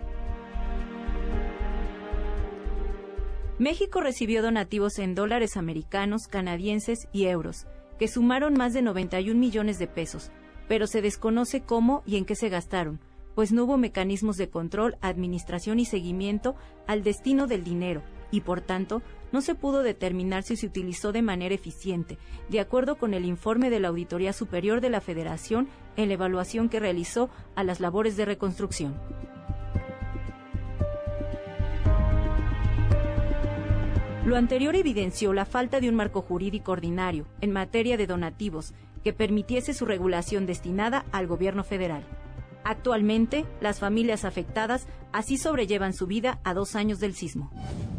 [3.60, 7.66] México recibió donativos en dólares americanos, canadienses y euros,
[7.98, 10.32] que sumaron más de 91 millones de pesos,
[10.68, 13.00] pero se desconoce cómo y en qué se gastaron,
[13.38, 16.56] pues no hubo mecanismos de control, administración y seguimiento
[16.88, 21.21] al destino del dinero, y por tanto no se pudo determinar si se utilizó de
[21.21, 22.17] manera eficiente,
[22.50, 26.67] de acuerdo con el informe de la Auditoría Superior de la Federación en la evaluación
[26.67, 28.95] que realizó a las labores de reconstrucción.
[34.26, 38.73] Lo anterior evidenció la falta de un marco jurídico ordinario en materia de donativos
[39.04, 42.04] que permitiese su regulación destinada al gobierno federal.
[42.63, 47.52] Actualmente, las familias afectadas así sobrellevan su vida a dos años del sismo.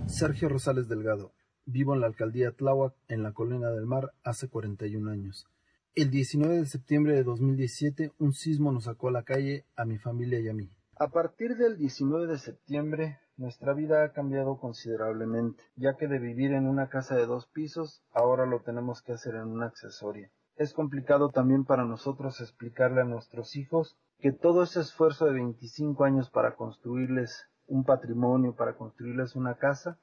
[0.07, 1.33] Sergio Rosales Delgado.
[1.65, 5.47] Vivo en la alcaldía Tláhuac, en la Colina del Mar, hace 41 años.
[5.95, 9.99] El 19 de septiembre de 2017, un sismo nos sacó a la calle a mi
[9.99, 10.71] familia y a mí.
[10.97, 16.53] A partir del 19 de septiembre, nuestra vida ha cambiado considerablemente, ya que de vivir
[16.53, 20.31] en una casa de dos pisos, ahora lo tenemos que hacer en una accesoria.
[20.57, 26.05] Es complicado también para nosotros explicarle a nuestros hijos que todo ese esfuerzo de 25
[26.05, 29.99] años para construirles un patrimonio, para construirles una casa,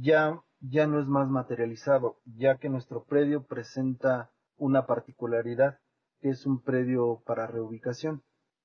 [0.00, 5.80] ya, ya no es más materializado, ya que nuestro predio presenta una particularidad,
[6.20, 8.22] que es un predio para reubicación.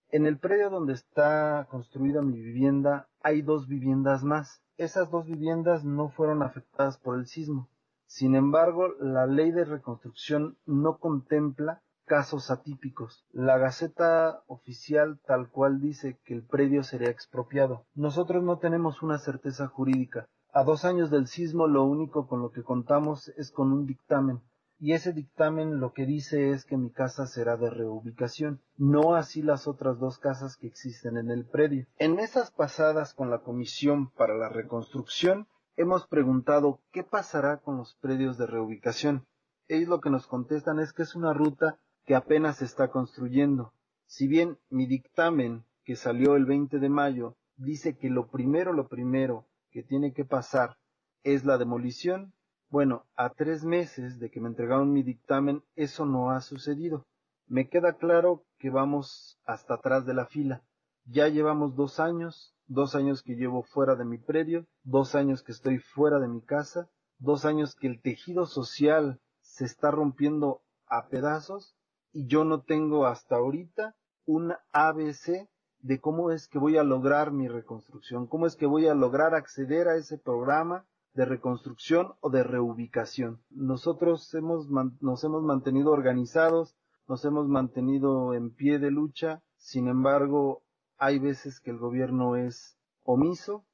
[0.09, 4.61] En el predio donde está construida mi vivienda hay dos viviendas más.
[4.77, 7.69] Esas dos viviendas no fueron afectadas por el sismo.
[8.07, 13.25] Sin embargo, la ley de reconstrucción no contempla casos atípicos.
[13.31, 17.85] La Gaceta oficial tal cual dice que el predio sería expropiado.
[17.95, 20.27] Nosotros no tenemos una certeza jurídica.
[20.51, 24.41] A dos años del sismo lo único con lo que contamos es con un dictamen.
[24.77, 29.41] Y ese dictamen lo que dice es que mi casa será de reubicación, no así
[29.41, 31.85] las otras dos casas que existen en el predio.
[31.97, 35.47] En esas pasadas con la Comisión para la Reconstrucción
[35.77, 39.25] hemos preguntado qué pasará con los predios de reubicación.
[39.69, 43.73] Ellos lo que nos contestan es que es una ruta que apenas se está construyendo.
[44.05, 48.87] Si bien mi dictamen, que salió el 20 de mayo, dice que lo primero, lo
[48.87, 50.77] primero que tiene que pasar
[51.23, 52.33] es la demolición,
[52.69, 57.05] bueno, a tres meses de que me entregaron mi dictamen, eso no ha sucedido.
[57.47, 60.63] Me queda claro que vamos hasta atrás de la fila.
[61.05, 65.51] Ya llevamos dos años, dos años que llevo fuera de mi predio, dos años que
[65.51, 71.07] estoy fuera de mi casa, dos años que el tejido social se está rompiendo a
[71.09, 71.75] pedazos
[72.13, 73.95] y yo no tengo hasta ahorita
[74.25, 78.87] un ABC de cómo es que voy a lograr mi reconstrucción, cómo es que voy
[78.87, 83.41] a lograr acceder a ese programa de reconstrucción o de reubicación.
[83.49, 86.75] Nosotros hemos nos hemos mantenido organizados,
[87.07, 90.63] nos hemos mantenido en pie de lucha, sin embargo,
[90.97, 93.65] hay veces que el gobierno es omiso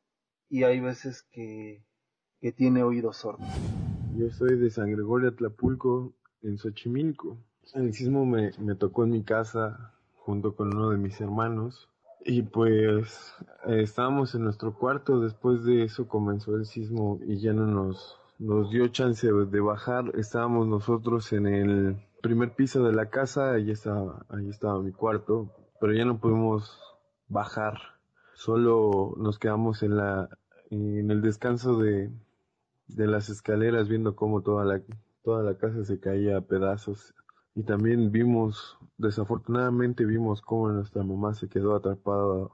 [0.50, 1.84] y hay veces que,
[2.39, 3.47] que tiene oídos sordos.
[4.15, 7.38] Yo soy de San Gregorio Atlapulco, en Xochimilco.
[7.73, 11.89] El sismo me, me tocó en mi casa junto con uno de mis hermanos.
[12.25, 13.34] Y pues
[13.65, 18.69] estábamos en nuestro cuarto, después de eso comenzó el sismo y ya no nos, nos
[18.71, 20.12] dio chance de bajar.
[20.15, 25.53] Estábamos nosotros en el primer piso de la casa, ahí estaba, ahí estaba mi cuarto,
[25.80, 26.80] pero ya no pudimos
[27.27, 27.75] bajar.
[28.34, 30.30] Solo nos quedamos en la,
[30.69, 32.12] en el descanso de,
[32.88, 34.82] de las escaleras viendo cómo toda la,
[35.23, 37.13] toda la casa se caía a pedazos
[37.58, 42.50] y también vimos, desafortunadamente vimos cómo nuestra mamá se quedó atrapada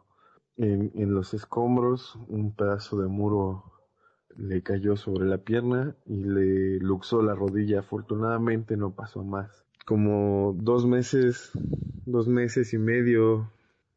[0.56, 3.66] en, en los escombros, un pedazo de muro
[4.38, 7.80] le cayó sobre la pierna y le luxó la rodilla.
[7.80, 9.66] Afortunadamente no pasó más.
[9.86, 11.52] Como dos meses,
[12.06, 13.52] dos meses y medio,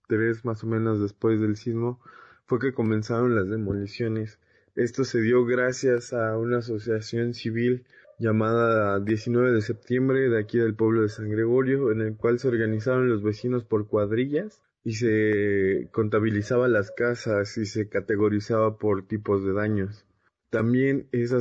[0.09, 2.01] tres más o menos después del sismo,
[2.47, 4.40] fue que comenzaron las demoliciones.
[4.75, 7.87] Esto se dio gracias a una asociación civil
[8.18, 12.48] llamada 19 de septiembre de aquí del pueblo de San Gregorio, en el cual se
[12.48, 19.44] organizaron los vecinos por cuadrillas y se contabilizaba las casas y se categorizaba por tipos
[19.44, 20.07] de daños.
[20.50, 21.38] También esa,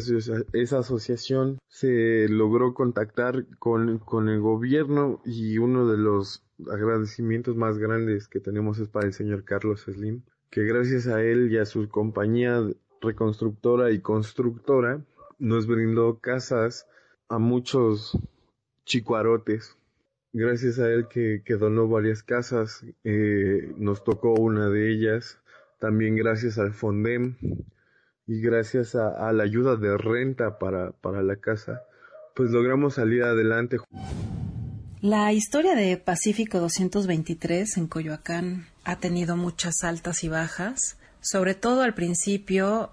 [0.54, 7.78] esa asociación se logró contactar con, con el gobierno y uno de los agradecimientos más
[7.78, 11.66] grandes que tenemos es para el señor Carlos Slim, que gracias a él y a
[11.66, 12.62] su compañía
[13.02, 15.06] reconstructora y constructora
[15.40, 16.88] nos brindó casas
[17.30, 18.18] a muchos
[18.86, 19.78] chicuarotes.
[20.34, 25.40] Gracias a él que, que donó varias casas, eh, nos tocó una de ellas.
[25.80, 27.36] También gracias al Fondem
[28.28, 31.84] y gracias a, la ayuda de renta para, para la casa,
[32.36, 33.78] pues logramos salir adelante.
[35.02, 40.98] La historia de Pacífico 223 en Coyoacán ha tenido muchas altas y bajas.
[41.22, 42.90] Sobre todo al principio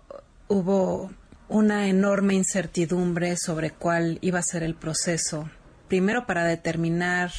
[0.49, 1.11] hubo
[1.53, 5.51] una enorme incertidumbre sobre cuál iba a ser el proceso.
[5.87, 7.31] Primero para determinar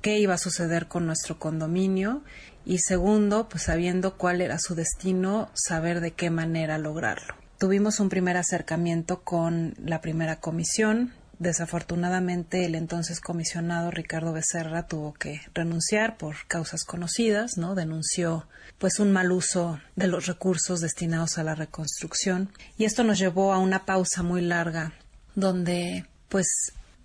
[0.00, 2.22] qué iba a suceder con nuestro condominio
[2.64, 7.34] y segundo, pues sabiendo cuál era su destino, saber de qué manera lograrlo.
[7.58, 11.12] Tuvimos un primer acercamiento con la primera comisión.
[11.40, 17.74] Desafortunadamente, el entonces comisionado Ricardo Becerra tuvo que renunciar por causas conocidas, ¿no?
[17.74, 23.18] Denunció pues un mal uso de los recursos destinados a la reconstrucción y esto nos
[23.18, 24.92] llevó a una pausa muy larga
[25.34, 26.46] donde pues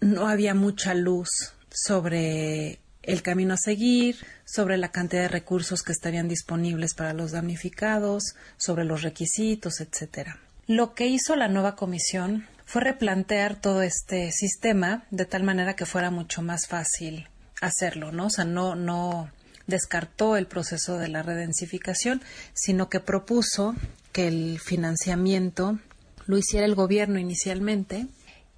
[0.02, 1.30] no había mucha luz
[1.70, 7.32] sobre el camino a seguir, sobre la cantidad de recursos que estarían disponibles para los
[7.32, 10.42] damnificados, sobre los requisitos, etcétera.
[10.68, 15.86] Lo que hizo la nueva comisión fue replantear todo este sistema de tal manera que
[15.86, 17.28] fuera mucho más fácil
[17.62, 18.28] hacerlo, ¿no?
[18.28, 19.30] O sea, no, no
[19.68, 22.22] descartó el proceso de la redensificación,
[22.54, 23.76] sino que propuso
[24.12, 25.80] que el financiamiento
[26.26, 28.08] lo hiciera el gobierno inicialmente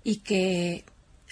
[0.03, 0.85] y que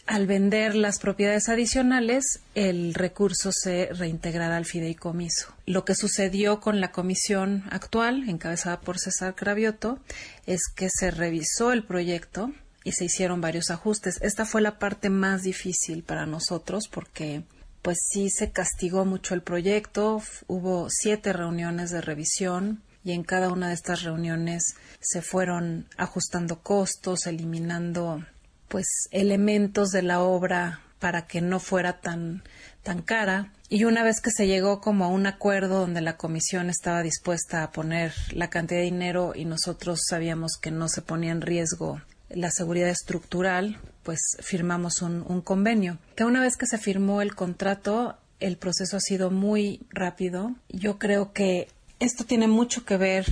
[0.05, 5.47] al vender las propiedades adicionales, el recurso se reintegrará al fideicomiso.
[5.65, 9.97] Lo que sucedió con la comisión actual, encabezada por César Cravioto,
[10.45, 12.51] es que se revisó el proyecto
[12.85, 14.19] y se hicieron varios ajustes.
[14.21, 17.43] Esta fue la parte más difícil para nosotros porque
[17.81, 20.21] pues sí se castigó mucho el proyecto.
[20.47, 26.61] Hubo siete reuniones de revisión y en cada una de estas reuniones se fueron ajustando
[26.61, 28.23] costos, eliminando
[28.67, 32.43] pues elementos de la obra para que no fuera tan
[32.83, 36.69] tan cara y una vez que se llegó como a un acuerdo donde la comisión
[36.69, 41.31] estaba dispuesta a poner la cantidad de dinero y nosotros sabíamos que no se ponía
[41.31, 41.99] en riesgo
[42.35, 45.97] la seguridad estructural, pues firmamos un, convenio.
[46.15, 50.53] Que una vez que se firmó el contrato, el proceso ha sido muy rápido.
[50.69, 51.69] Yo creo que
[51.99, 53.25] esto tiene mucho que ver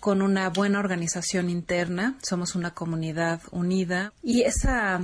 [0.00, 5.00] con una buena organización interna, somos una comunidad unida y esa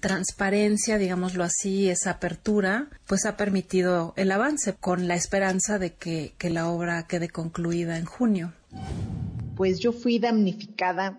[0.00, 6.34] transparencia, digámoslo así, esa apertura, pues ha permitido el avance con la esperanza de que,
[6.38, 8.52] que la obra quede concluida en junio.
[9.56, 11.18] Pues yo fui damnificada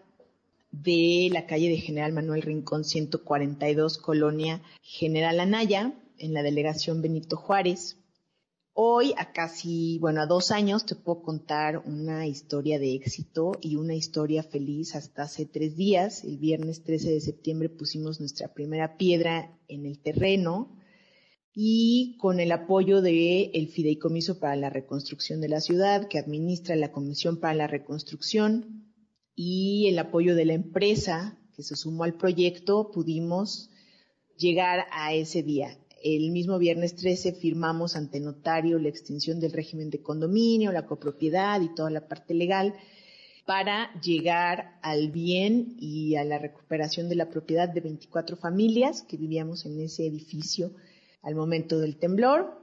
[0.71, 7.37] de la calle de General Manuel Rincón 142, Colonia General Anaya, en la delegación Benito
[7.37, 7.97] Juárez.
[8.73, 13.75] Hoy, a casi, bueno, a dos años, te puedo contar una historia de éxito y
[13.75, 16.23] una historia feliz hasta hace tres días.
[16.23, 20.77] El viernes 13 de septiembre pusimos nuestra primera piedra en el terreno
[21.59, 26.75] y con el apoyo del el Fideicomiso para la Reconstrucción de la Ciudad, que administra
[26.75, 28.86] la Comisión para la Reconstrucción,
[29.39, 33.69] y el apoyo de la empresa que se sumó al proyecto, pudimos
[34.35, 35.77] llegar a ese día.
[36.03, 41.61] El mismo viernes 13 firmamos ante notario la extinción del régimen de condominio, la copropiedad
[41.61, 42.73] y toda la parte legal
[43.45, 49.17] para llegar al bien y a la recuperación de la propiedad de 24 familias que
[49.17, 50.71] vivíamos en ese edificio
[51.21, 52.59] al momento del temblor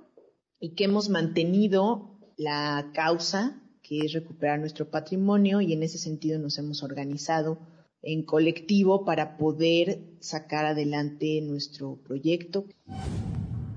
[0.58, 6.38] y que hemos mantenido la causa que es recuperar nuestro patrimonio y en ese sentido
[6.38, 7.58] nos hemos organizado
[8.02, 12.64] en colectivo para poder sacar adelante nuestro proyecto.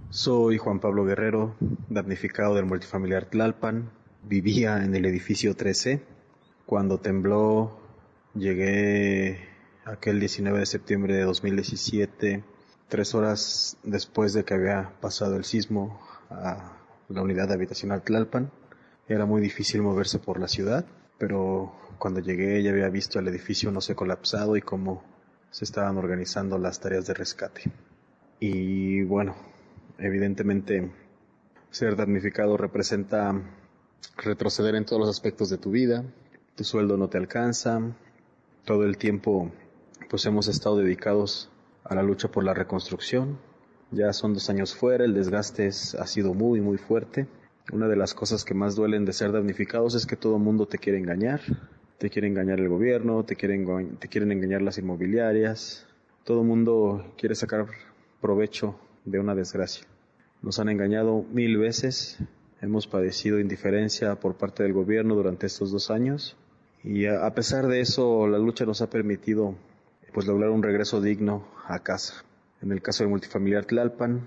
[0.09, 1.55] Soy Juan Pablo Guerrero,
[1.89, 3.91] damnificado del multifamiliar Tlalpan.
[4.23, 6.01] Vivía en el edificio 13.
[6.65, 7.77] Cuando tembló,
[8.33, 9.39] llegué
[9.85, 12.43] aquel 19 de septiembre de 2017,
[12.87, 16.77] tres horas después de que había pasado el sismo a
[17.09, 18.51] la unidad habitacional Tlalpan.
[19.07, 20.85] Era muy difícil moverse por la ciudad,
[21.17, 25.03] pero cuando llegué ya había visto el edificio no se colapsado y cómo
[25.49, 27.71] se estaban organizando las tareas de rescate.
[28.39, 29.35] Y bueno,
[29.97, 30.91] evidentemente
[31.71, 33.33] ser damnificado representa
[34.17, 36.03] retroceder en todos los aspectos de tu vida,
[36.55, 37.81] tu sueldo no te alcanza,
[38.65, 39.51] todo el tiempo
[40.09, 41.49] pues hemos estado dedicados
[41.83, 43.39] a la lucha por la reconstrucción,
[43.91, 47.27] ya son dos años fuera, el desgaste ha sido muy muy fuerte.
[47.71, 50.77] Una de las cosas que más duelen de ser damnificados es que todo mundo te
[50.77, 51.41] quiere engañar,
[51.97, 55.85] te quiere engañar el gobierno, te quieren, te quieren engañar las inmobiliarias,
[56.23, 57.65] todo mundo quiere sacar
[58.21, 59.85] provecho de una desgracia.
[60.41, 62.19] Nos han engañado mil veces,
[62.61, 66.37] hemos padecido indiferencia por parte del gobierno durante estos dos años
[66.83, 69.55] y a pesar de eso la lucha nos ha permitido
[70.13, 72.23] pues lograr un regreso digno a casa.
[72.61, 74.25] En el caso del multifamiliar Tlalpan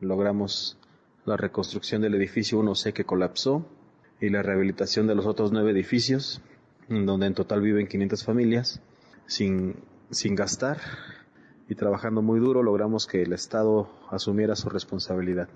[0.00, 0.78] logramos
[1.26, 3.66] la reconstrucción del edificio 1C que colapsó
[4.20, 6.40] y la rehabilitación de los otros nueve edificios
[6.88, 8.80] donde en total viven 500 familias,
[9.26, 9.76] sin,
[10.10, 10.78] sin gastar
[11.68, 15.48] y trabajando muy duro logramos que el Estado asumiera su responsabilidad.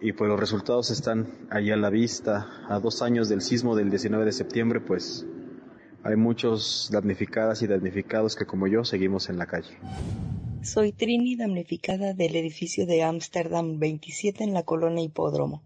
[0.00, 2.46] Y pues los resultados están ahí a la vista.
[2.68, 5.26] A dos años del sismo del 19 de septiembre, pues
[6.02, 9.78] hay muchos damnificadas y damnificados que como yo seguimos en la calle.
[10.64, 15.62] Soy Trini, damnificada del edificio de Ámsterdam 27 en la colonia Hipódromo.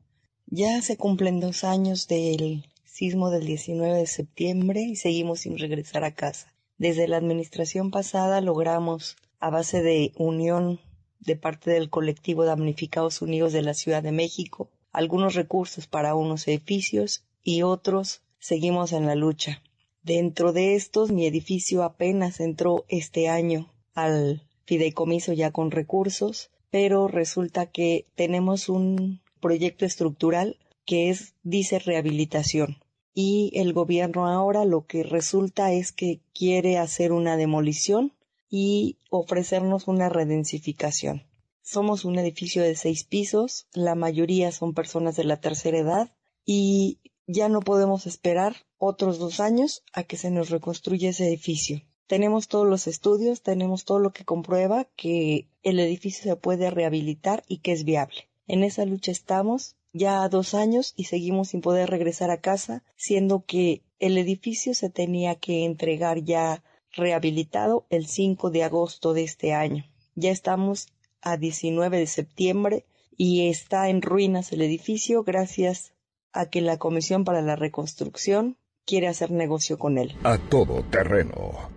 [0.47, 6.03] Ya se cumplen dos años del sismo del 19 de septiembre y seguimos sin regresar
[6.03, 6.53] a casa.
[6.79, 10.81] Desde la administración pasada logramos, a base de unión
[11.21, 16.49] de parte del colectivo Damnificados Unidos de la Ciudad de México, algunos recursos para unos
[16.49, 19.63] edificios y otros seguimos en la lucha.
[20.03, 27.09] Dentro de estos, mi edificio apenas entró este año al fideicomiso ya con recursos, pero
[27.09, 32.77] resulta que tenemos un proyecto estructural que es, dice rehabilitación.
[33.15, 38.13] Y el gobierno ahora lo que resulta es que quiere hacer una demolición
[38.51, 41.27] y ofrecernos una redensificación.
[41.63, 46.13] Somos un edificio de seis pisos, la mayoría son personas de la tercera edad
[46.45, 51.83] y ya no podemos esperar otros dos años a que se nos reconstruya ese edificio.
[52.09, 57.45] Tenemos todos los estudios, tenemos todo lo que comprueba que el edificio se puede rehabilitar
[57.47, 58.29] y que es viable.
[58.47, 63.45] En esa lucha estamos ya dos años y seguimos sin poder regresar a casa, siendo
[63.45, 69.53] que el edificio se tenía que entregar ya rehabilitado el 5 de agosto de este
[69.53, 69.85] año.
[70.15, 70.89] Ya estamos
[71.21, 72.87] a 19 de septiembre
[73.19, 75.93] y está en ruinas el edificio gracias
[76.33, 78.57] a que la Comisión para la Reconstrucción
[78.87, 80.17] quiere hacer negocio con él.
[80.25, 81.77] A todo terreno.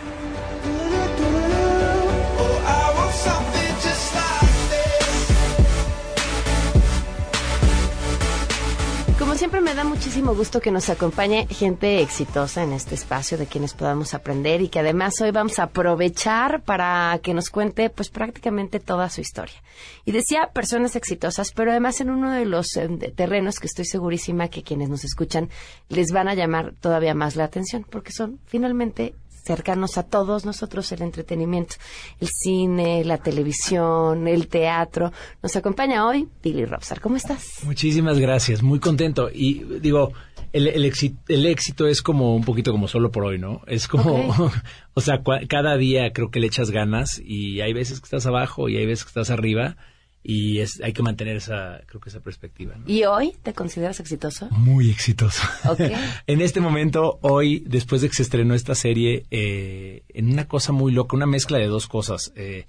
[9.51, 13.73] Siempre me da muchísimo gusto que nos acompañe gente exitosa en este espacio de quienes
[13.73, 18.79] podamos aprender y que además hoy vamos a aprovechar para que nos cuente pues prácticamente
[18.79, 19.55] toda su historia.
[20.05, 24.47] Y decía personas exitosas, pero además en uno de los de terrenos que estoy segurísima
[24.47, 25.49] que quienes nos escuchan
[25.89, 30.91] les van a llamar todavía más la atención porque son finalmente cercanos a todos nosotros
[30.91, 31.75] el entretenimiento,
[32.19, 35.11] el cine, la televisión, el teatro.
[35.41, 37.01] Nos acompaña hoy Billy Robsar.
[37.01, 37.63] ¿Cómo estás?
[37.63, 39.29] Muchísimas gracias, muy contento.
[39.33, 40.13] Y digo,
[40.53, 40.85] el, el,
[41.45, 43.61] éxito, es como un poquito como solo por hoy, ¿no?
[43.67, 44.51] Es como,
[44.93, 48.69] o sea, cada día creo que le echas ganas y hay veces que estás abajo
[48.69, 49.77] y hay veces que estás arriba
[50.23, 52.75] y es, hay que mantener esa, creo que esa perspectiva.
[52.85, 54.47] ¿Y hoy te consideras exitoso?
[54.51, 55.41] Muy exitoso.
[56.27, 60.73] en este momento, hoy, después de que se estrenó esta serie, eh, en una cosa
[60.73, 62.31] muy loca, una mezcla de dos cosas.
[62.35, 62.65] Eh,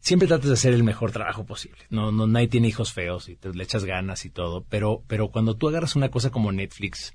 [0.00, 1.78] siempre tratas de hacer el mejor trabajo posible.
[1.90, 4.64] No, no, nadie tiene hijos feos y te le echas ganas y todo.
[4.68, 7.14] Pero, pero cuando tú agarras una cosa como Netflix,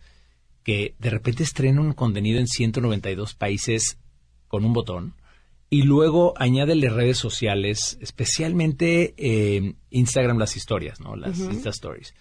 [0.63, 3.97] que de repente estrena un contenido en 192 países
[4.47, 5.15] con un botón,
[5.69, 11.15] y luego añádele redes sociales, especialmente eh, Instagram, las historias, ¿no?
[11.15, 12.13] Las Insta Stories.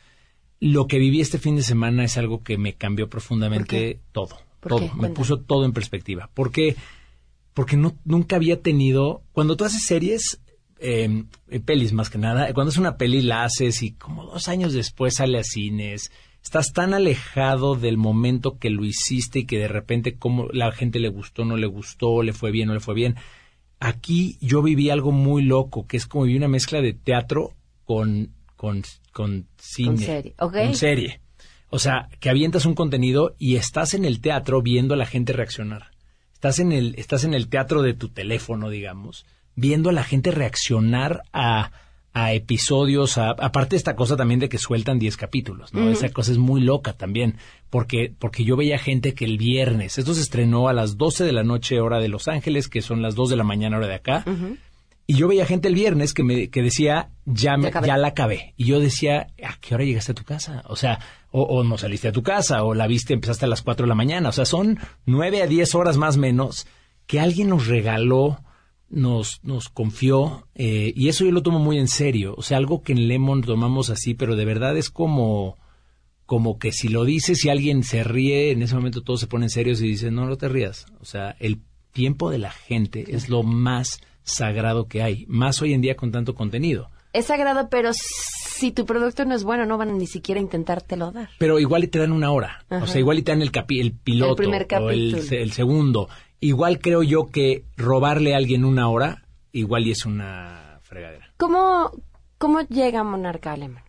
[0.60, 4.38] Lo que viví este fin de semana es algo que me cambió profundamente todo.
[4.60, 4.94] todo.
[4.94, 6.30] Me puso todo en perspectiva.
[6.32, 6.76] ¿Por qué?
[7.52, 9.22] Porque no, nunca había tenido.
[9.32, 10.40] Cuando tú haces series,
[10.78, 11.24] eh,
[11.64, 15.14] pelis más que nada, cuando es una peli la haces y como dos años después
[15.14, 16.10] sale a cines,
[16.44, 21.00] estás tan alejado del momento que lo hiciste y que de repente como la gente
[21.00, 23.16] le gustó, no le gustó, le fue bien, no le fue bien.
[23.80, 28.34] Aquí yo viví algo muy loco, que es como vi una mezcla de teatro con,
[28.56, 29.88] con, con cine.
[29.88, 30.34] Con serie.
[30.36, 31.20] Con serie.
[31.70, 35.32] O sea, que avientas un contenido y estás en el teatro viendo a la gente
[35.32, 35.92] reaccionar.
[36.34, 39.24] Estás en el, estás en el teatro de tu teléfono, digamos,
[39.56, 41.72] viendo a la gente reaccionar a,
[42.16, 45.90] a episodios, aparte de esta cosa también de que sueltan 10 capítulos, ¿no?
[45.90, 47.38] Esa cosa es muy loca también,
[47.70, 51.32] porque, porque yo veía gente que el viernes, esto se estrenó a las 12 de
[51.32, 53.96] la noche hora de Los Ángeles, que son las 2 de la mañana hora de
[53.96, 54.24] acá,
[55.08, 58.54] y yo veía gente el viernes que me que decía, ya, me, ya, la acabé,
[58.56, 60.62] y yo decía, ¿a qué hora llegaste a tu casa?
[60.66, 61.00] O sea,
[61.32, 63.88] o, o, no saliste a tu casa, o la viste, empezaste a las 4 de
[63.88, 66.68] la mañana, o sea, son 9 a 10 horas más o menos
[67.08, 68.38] que alguien nos regaló
[68.94, 72.34] nos, nos confió eh, y eso yo lo tomo muy en serio.
[72.36, 75.58] O sea, algo que en Lemon tomamos así, pero de verdad es como,
[76.26, 79.50] como que si lo dices y alguien se ríe, en ese momento todos se ponen
[79.50, 80.86] serios y dicen, no, no te rías.
[81.00, 81.60] O sea, el
[81.92, 86.12] tiempo de la gente es lo más sagrado que hay, más hoy en día con
[86.12, 86.90] tanto contenido.
[87.12, 91.12] Es sagrado, pero si tu producto no es bueno, no van a ni siquiera intentártelo
[91.12, 91.28] dar.
[91.38, 92.64] Pero igual te dan una hora.
[92.70, 95.42] O sea, igual te dan el, capi el piloto El primer o el, capítulo.
[95.42, 96.08] el segundo.
[96.44, 101.32] Igual creo yo que robarle a alguien una hora, igual y es una fregadera.
[101.38, 101.90] ¿Cómo,
[102.36, 103.82] cómo llega Monarca Alemán?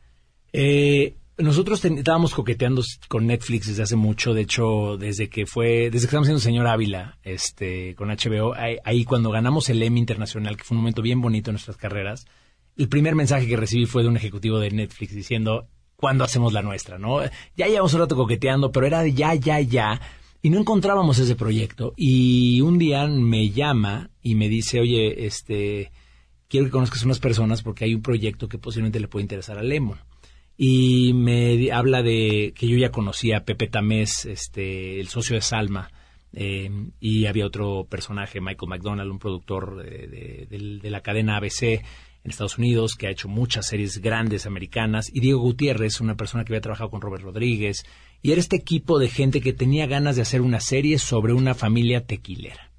[0.53, 5.89] Eh, nosotros ten- estábamos coqueteando con Netflix desde hace mucho, de hecho, desde que fue,
[5.89, 9.99] desde que estábamos haciendo Señor Ávila, este, con HBO, ahí, ahí cuando ganamos el Emmy
[9.99, 12.26] Internacional, que fue un momento bien bonito en nuestras carreras,
[12.78, 16.62] el primer mensaje que recibí fue de un ejecutivo de Netflix diciendo, ¿cuándo hacemos la
[16.62, 16.97] nuestra?
[16.97, 17.20] ¿no?
[17.58, 19.99] Ya llevamos un rato coqueteando, pero era de ya, ya, ya,
[20.46, 21.93] y no encontrábamos ese proyecto.
[21.98, 25.91] Y un día me llama y me dice, oye, este,
[26.48, 29.64] quiero que conozcas unas personas porque hay un proyecto que posiblemente le puede interesar a
[29.64, 29.98] Lemon.
[30.56, 35.41] Y me habla de que yo ya conocía a Pepe Tamés, este, el socio de
[35.41, 35.89] Salma,
[36.32, 36.70] eh,
[37.00, 41.82] y había otro personaje, Michael McDonald, un productor de, de- de la cadena ABC
[42.26, 46.44] en Estados Unidos, que ha hecho muchas series grandes americanas, y Diego Gutiérrez, una persona
[46.44, 47.86] que había trabajado con Robert Rodríguez,
[48.22, 51.54] y era este equipo de gente que tenía ganas de hacer una serie sobre una
[51.54, 52.72] familia tequilera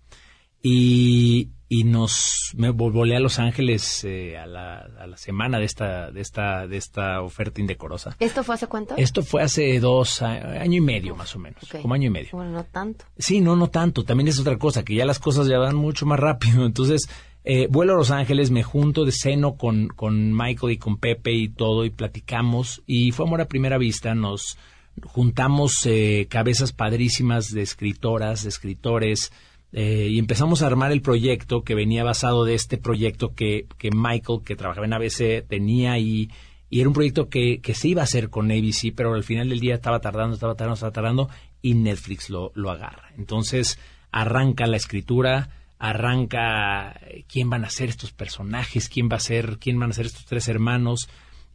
[0.63, 5.59] y, y nos me vol- volé a Los Ángeles eh, a, la, a la semana
[5.59, 8.17] de esta de esta de esta oferta indecorosa.
[8.19, 8.97] ¿Esto fue hace cuánto?
[8.97, 12.31] Esto fue hace dos año y medio más o menos, como año y medio.
[12.33, 13.05] Bueno, no tanto.
[13.19, 14.05] Sí, no, no tanto.
[14.05, 16.67] También es otra cosa, que ya las cosas ya van mucho más rápido.
[16.67, 17.09] Entonces,
[17.49, 21.33] eh, vuelo a Los Ángeles, me junto de seno con, con Michael y con Pepe
[21.33, 22.83] y todo, y platicamos.
[22.87, 24.17] Y fue amor a primera vista.
[24.17, 24.59] Nos
[25.05, 29.33] juntamos eh, cabezas padrísimas de escritoras, de escritores,
[29.73, 33.91] eh, y empezamos a armar el proyecto que venía basado de este proyecto que, que
[33.93, 36.31] Michael, que trabajaba en ABC, tenía y,
[36.69, 39.51] y era un proyecto que, que se iba a hacer con ABC, pero al final
[39.51, 41.29] del día estaba tardando, estaba tardando, estaba tardando
[41.63, 43.13] y Netflix lo, lo agarra.
[43.17, 43.79] Entonces
[44.11, 49.59] arranca la escritura, arranca eh, quién van a ser estos personajes, quién va a ser,
[49.59, 51.09] quién van a ser estos tres hermanos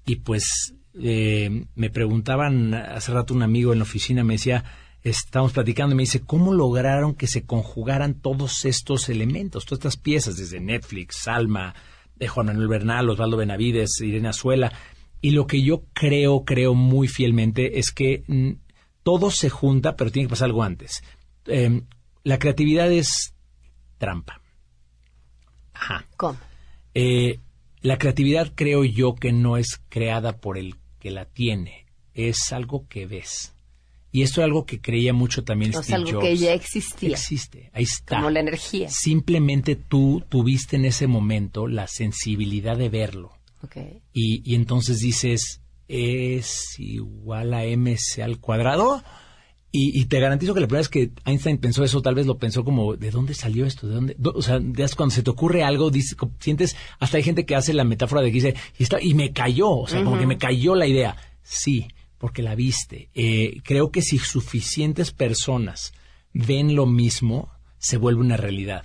[0.05, 4.63] y pues eh, me preguntaban hace rato un amigo en la oficina me decía
[5.03, 9.97] estábamos platicando y me dice cómo lograron que se conjugaran todos estos elementos, todas estas
[9.97, 11.73] piezas desde Netflix, Salma,
[12.15, 14.71] de Juan Manuel Bernal, Osvaldo Benavides, Irene Azuela
[15.21, 18.51] y lo que yo creo, creo muy fielmente es que mm,
[19.03, 21.03] todo se junta, pero tiene que pasar algo antes.
[21.47, 21.81] Eh,
[22.23, 23.30] la creatividad es
[24.01, 24.41] trampa.
[25.73, 26.05] Ajá.
[26.17, 26.39] ¿Cómo?
[26.95, 27.37] Eh,
[27.81, 31.85] la creatividad creo yo que no es creada por el que la tiene,
[32.15, 33.53] es algo que ves.
[34.11, 36.23] Y esto es algo que creía mucho también Steve sea, algo Jobs.
[36.23, 37.11] que ya existía.
[37.11, 38.17] Existe, ahí está.
[38.17, 38.89] Como la energía.
[38.89, 43.37] Simplemente tú tuviste en ese momento la sensibilidad de verlo.
[43.63, 43.77] Ok.
[44.13, 49.03] Y, y entonces dices, es igual a mc al cuadrado.
[49.73, 52.37] Y, y te garantizo que la primera vez que Einstein pensó eso, tal vez lo
[52.37, 53.87] pensó como, ¿de dónde salió esto?
[53.87, 54.15] ¿De dónde?
[54.17, 54.59] Do- O sea,
[54.97, 58.27] cuando se te ocurre algo, dices, sientes, hasta hay gente que hace la metáfora de
[58.29, 61.15] que dice, y, está, y me cayó, o sea, como que me cayó la idea.
[61.41, 63.09] Sí, porque la viste.
[63.13, 65.93] Eh, creo que si suficientes personas
[66.33, 68.83] ven lo mismo, se vuelve una realidad.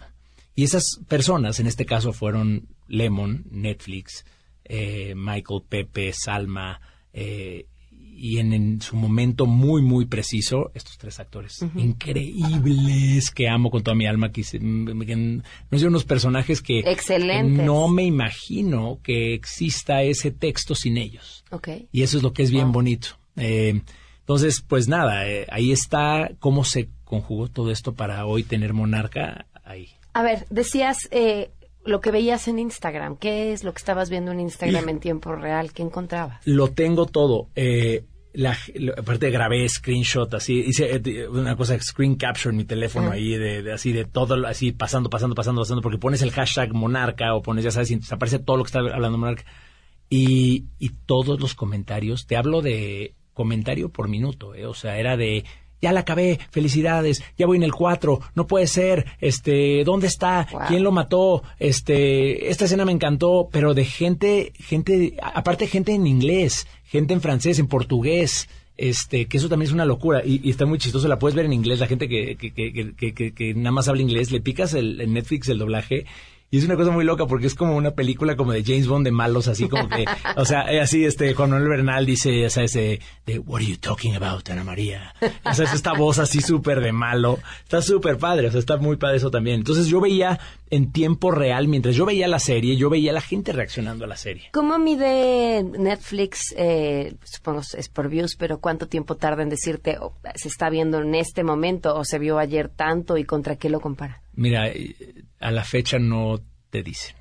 [0.55, 4.25] Y esas personas, en este caso, fueron Lemon, Netflix,
[4.65, 6.81] eh, Michael, Pepe, Salma,
[7.13, 7.67] eh,
[8.17, 13.83] y en, en su momento muy, muy preciso, estos tres actores increíbles que amo con
[13.83, 17.65] toda mi alma, que, no sé, unos personajes que Excelentes.
[17.65, 21.45] no me imagino que exista ese texto sin ellos.
[21.93, 23.09] Y eso es lo que es bien bonito.
[23.37, 23.81] Eh,
[24.21, 29.47] entonces, pues nada, eh, ahí está cómo se conjugó todo esto para hoy tener Monarca
[29.65, 29.91] ahí.
[30.15, 31.51] A ver, decías eh,
[31.87, 33.17] lo que veías en Instagram.
[33.17, 35.73] ¿Qué es lo que estabas viendo en Instagram en tiempo real?
[35.73, 36.41] ¿Qué encontrabas?
[36.47, 37.49] Lo tengo todo.
[37.55, 38.57] Eh, la,
[38.99, 43.15] aparte grabé screenshot así, hice eh, una cosa, screen capture en mi teléfono Ah.
[43.15, 46.75] ahí, de, de así de todo, así pasando, pasando, pasando, pasando, porque pones el hashtag
[46.75, 49.45] monarca o pones, ya sabes, y te aparece todo lo que está hablando monarca.
[50.11, 55.17] Y, y todos los comentarios, te hablo de comentario por minuto, eh, o sea, era
[55.17, 55.45] de,
[55.83, 60.47] ya la acabé, felicidades, ya voy en el 4, no puede ser, este, ¿dónde está?
[60.51, 60.61] Wow.
[60.69, 61.43] ¿Quién lo mató?
[61.59, 67.21] Este, esta escena me encantó, pero de gente, gente, aparte gente en inglés, gente en
[67.21, 68.49] francés, en portugués,
[68.79, 71.45] este, que eso también es una locura y, y está muy chistoso, la puedes ver
[71.47, 74.31] en inglés, la gente que, que, que, que- que- que- que nada más habla inglés,
[74.33, 76.07] le picas el, en Netflix el doblaje
[76.51, 79.05] y es una cosa muy loca porque es como una película como de James Bond
[79.05, 80.05] de malos, así como que,
[80.37, 83.01] o sea, eh, así este Juan Manuel Bernal dice, ya sabes, de,
[83.45, 85.15] What are you talking about, Ana María?
[85.45, 87.39] O sea, es esta voz así súper de malo.
[87.65, 89.57] Está súper padre, o sea, está muy padre eso también.
[89.57, 90.39] Entonces yo veía
[90.71, 94.09] en tiempo real, mientras yo veía la serie, yo veía a la gente reaccionando a
[94.09, 94.49] la serie.
[94.53, 96.55] ¿Cómo mide Netflix?
[96.57, 101.01] eh, supongo es por views, pero ¿cuánto tiempo tarda en decirte oh, se está viendo
[101.01, 104.23] en este momento o se vio ayer tanto y contra qué lo compara?
[104.35, 104.95] Mira, eh,
[105.41, 106.41] a la fecha no
[106.71, 107.15] te dicen,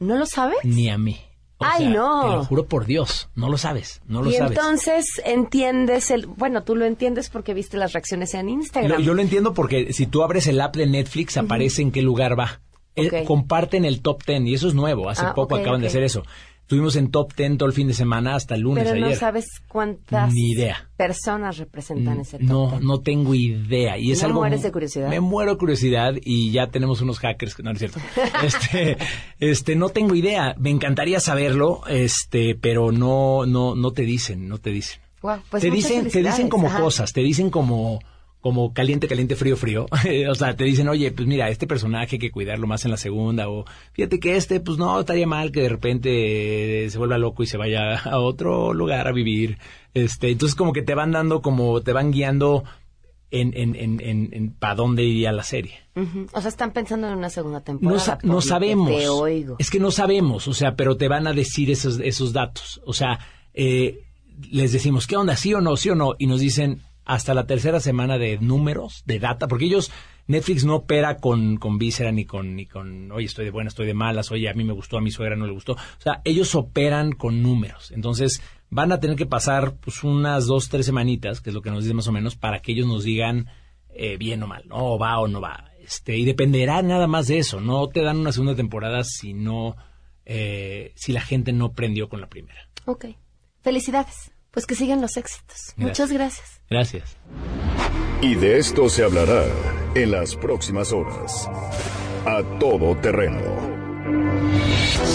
[0.00, 0.58] ¿No lo sabes?
[0.64, 1.18] ni a mí.
[1.60, 2.20] Ay, no.
[2.22, 4.52] Te lo juro por Dios, no lo sabes, no lo y sabes.
[4.56, 9.02] entonces entiendes el, bueno, tú lo entiendes porque viste las reacciones en Instagram.
[9.02, 12.38] yo lo entiendo porque si tú abres el app de Netflix aparece en qué lugar
[12.38, 12.60] va.
[13.06, 16.02] Eh, comparten el top ten y eso es nuevo, hace Ah, poco acaban de hacer
[16.02, 16.22] eso.
[16.60, 19.18] Estuvimos en top ten todo el fin de semana hasta el lunes Pero no ayer.
[19.18, 20.86] sabes cuántas Ni idea.
[20.98, 22.84] personas representan ese top No, ten.
[22.86, 23.96] no tengo idea.
[23.96, 24.40] Y es ¿No algo.
[24.40, 25.08] mueres de curiosidad?
[25.08, 28.00] Me muero de curiosidad y ya tenemos unos hackers que no, no es cierto.
[28.42, 28.98] este,
[29.38, 30.54] este, no tengo idea.
[30.58, 35.00] Me encantaría saberlo, este, pero no, no, no te dicen, no te dicen.
[35.22, 36.80] Pues te dicen, te dicen como Ajá.
[36.80, 37.98] cosas, te dicen como,
[38.40, 39.86] como caliente, caliente, frío, frío.
[40.30, 42.96] o sea, te dicen, oye, pues mira, este personaje hay que cuidarlo más en la
[42.96, 47.18] segunda, o fíjate que este, pues no, estaría mal que de repente eh, se vuelva
[47.18, 49.58] loco y se vaya a otro lugar a vivir.
[49.94, 52.64] Este, entonces como que te van dando, como te van guiando
[53.30, 55.74] en, en, en, en, en para dónde iría la serie.
[56.32, 57.98] O sea, están pensando en una segunda temporada.
[57.98, 58.88] No, sa- no que sabemos.
[58.88, 59.56] te oigo.
[59.58, 62.80] Es que no sabemos, o sea, pero te van a decir esos, esos datos.
[62.86, 63.18] O sea,
[63.52, 64.04] eh,
[64.50, 65.34] les decimos, ¿qué onda?
[65.36, 65.76] ¿Sí o no?
[65.76, 66.14] ¿Sí o no?
[66.18, 69.90] Y nos dicen hasta la tercera semana de números, de data, porque ellos,
[70.26, 73.86] Netflix no opera con, con víscera ni con, ni con, oye, estoy de buenas, estoy
[73.86, 75.72] de malas, oye, a mí me gustó, a mi suegra no le gustó.
[75.72, 77.92] O sea, ellos operan con números.
[77.92, 81.70] Entonces, van a tener que pasar pues unas dos, tres semanitas, que es lo que
[81.70, 83.46] nos dicen más o menos, para que ellos nos digan
[83.88, 84.76] eh, bien o mal, ¿no?
[84.76, 85.70] O va o no va.
[85.80, 87.62] Este, y dependerá nada más de eso.
[87.62, 89.76] No te dan una segunda temporada si no,
[90.26, 92.68] eh, si la gente no prendió con la primera.
[92.84, 93.06] Ok.
[93.62, 94.30] Felicidades.
[94.58, 95.72] Pues que sigan los éxitos.
[95.76, 96.60] Muchas gracias.
[96.68, 97.16] Gracias.
[98.20, 99.44] Y de esto se hablará
[99.94, 101.48] en las próximas horas.
[102.26, 103.38] A todo terreno.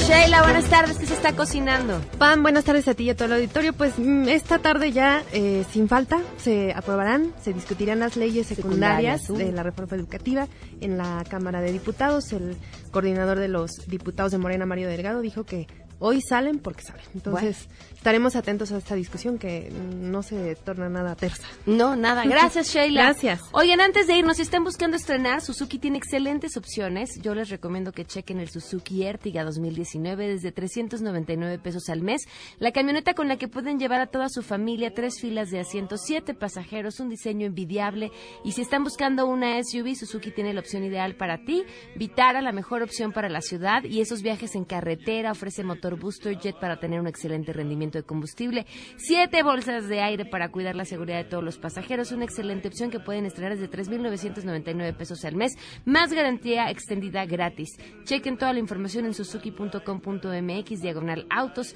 [0.07, 0.97] Sheila, buenas tardes.
[0.97, 1.99] ¿Qué se está cocinando?
[2.17, 3.73] Pam, buenas tardes a ti y a todo el auditorio.
[3.73, 9.23] Pues mm, esta tarde ya, eh, sin falta, se aprobarán, se discutirán las leyes secundarias,
[9.23, 9.51] Secundarias, uh.
[9.51, 10.47] de la reforma educativa
[10.79, 12.31] en la Cámara de Diputados.
[12.31, 12.55] El
[12.91, 15.67] coordinador de los diputados de Morena, Mario Delgado, dijo que
[16.03, 17.05] hoy salen porque salen.
[17.13, 21.47] Entonces, estaremos atentos a esta discusión que no se torna nada tersa.
[21.65, 22.23] No, nada.
[22.27, 23.03] Gracias, Sheila.
[23.03, 23.41] Gracias.
[23.53, 27.21] Oigan, antes de irnos, si están buscando estrenar, Suzuki tiene excelentes opciones.
[27.21, 32.23] Yo les recomiendo que chequen el Suzuki Ertiga 2019 desde 399 pesos al mes.
[32.59, 36.01] La camioneta con la que pueden llevar a toda su familia, tres filas de asientos,
[36.05, 38.11] siete pasajeros, un diseño envidiable.
[38.43, 41.63] Y si están buscando una SUV, Suzuki tiene la opción ideal para ti.
[41.95, 43.85] Vitara, la mejor opción para la ciudad.
[43.85, 48.03] Y esos viajes en carretera ofrece motor Booster Jet para tener un excelente rendimiento de
[48.03, 48.65] combustible.
[48.97, 52.11] Siete bolsas de aire para cuidar la seguridad de todos los pasajeros.
[52.11, 55.53] Una excelente opción que pueden estrenar desde 3.999 pesos al mes.
[55.85, 57.77] Más garantía extendida gratis.
[58.03, 61.75] Chequen toda la información en suzuki.com.mx diagonal autos.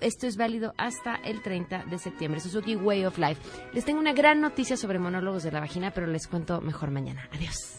[0.00, 2.40] Esto es válido hasta el 30 de septiembre.
[2.40, 3.40] Suzuki Way of Life.
[3.72, 7.28] Les tengo una gran noticia sobre monólogos de la vagina, pero les cuento mejor mañana.
[7.32, 7.78] Adiós.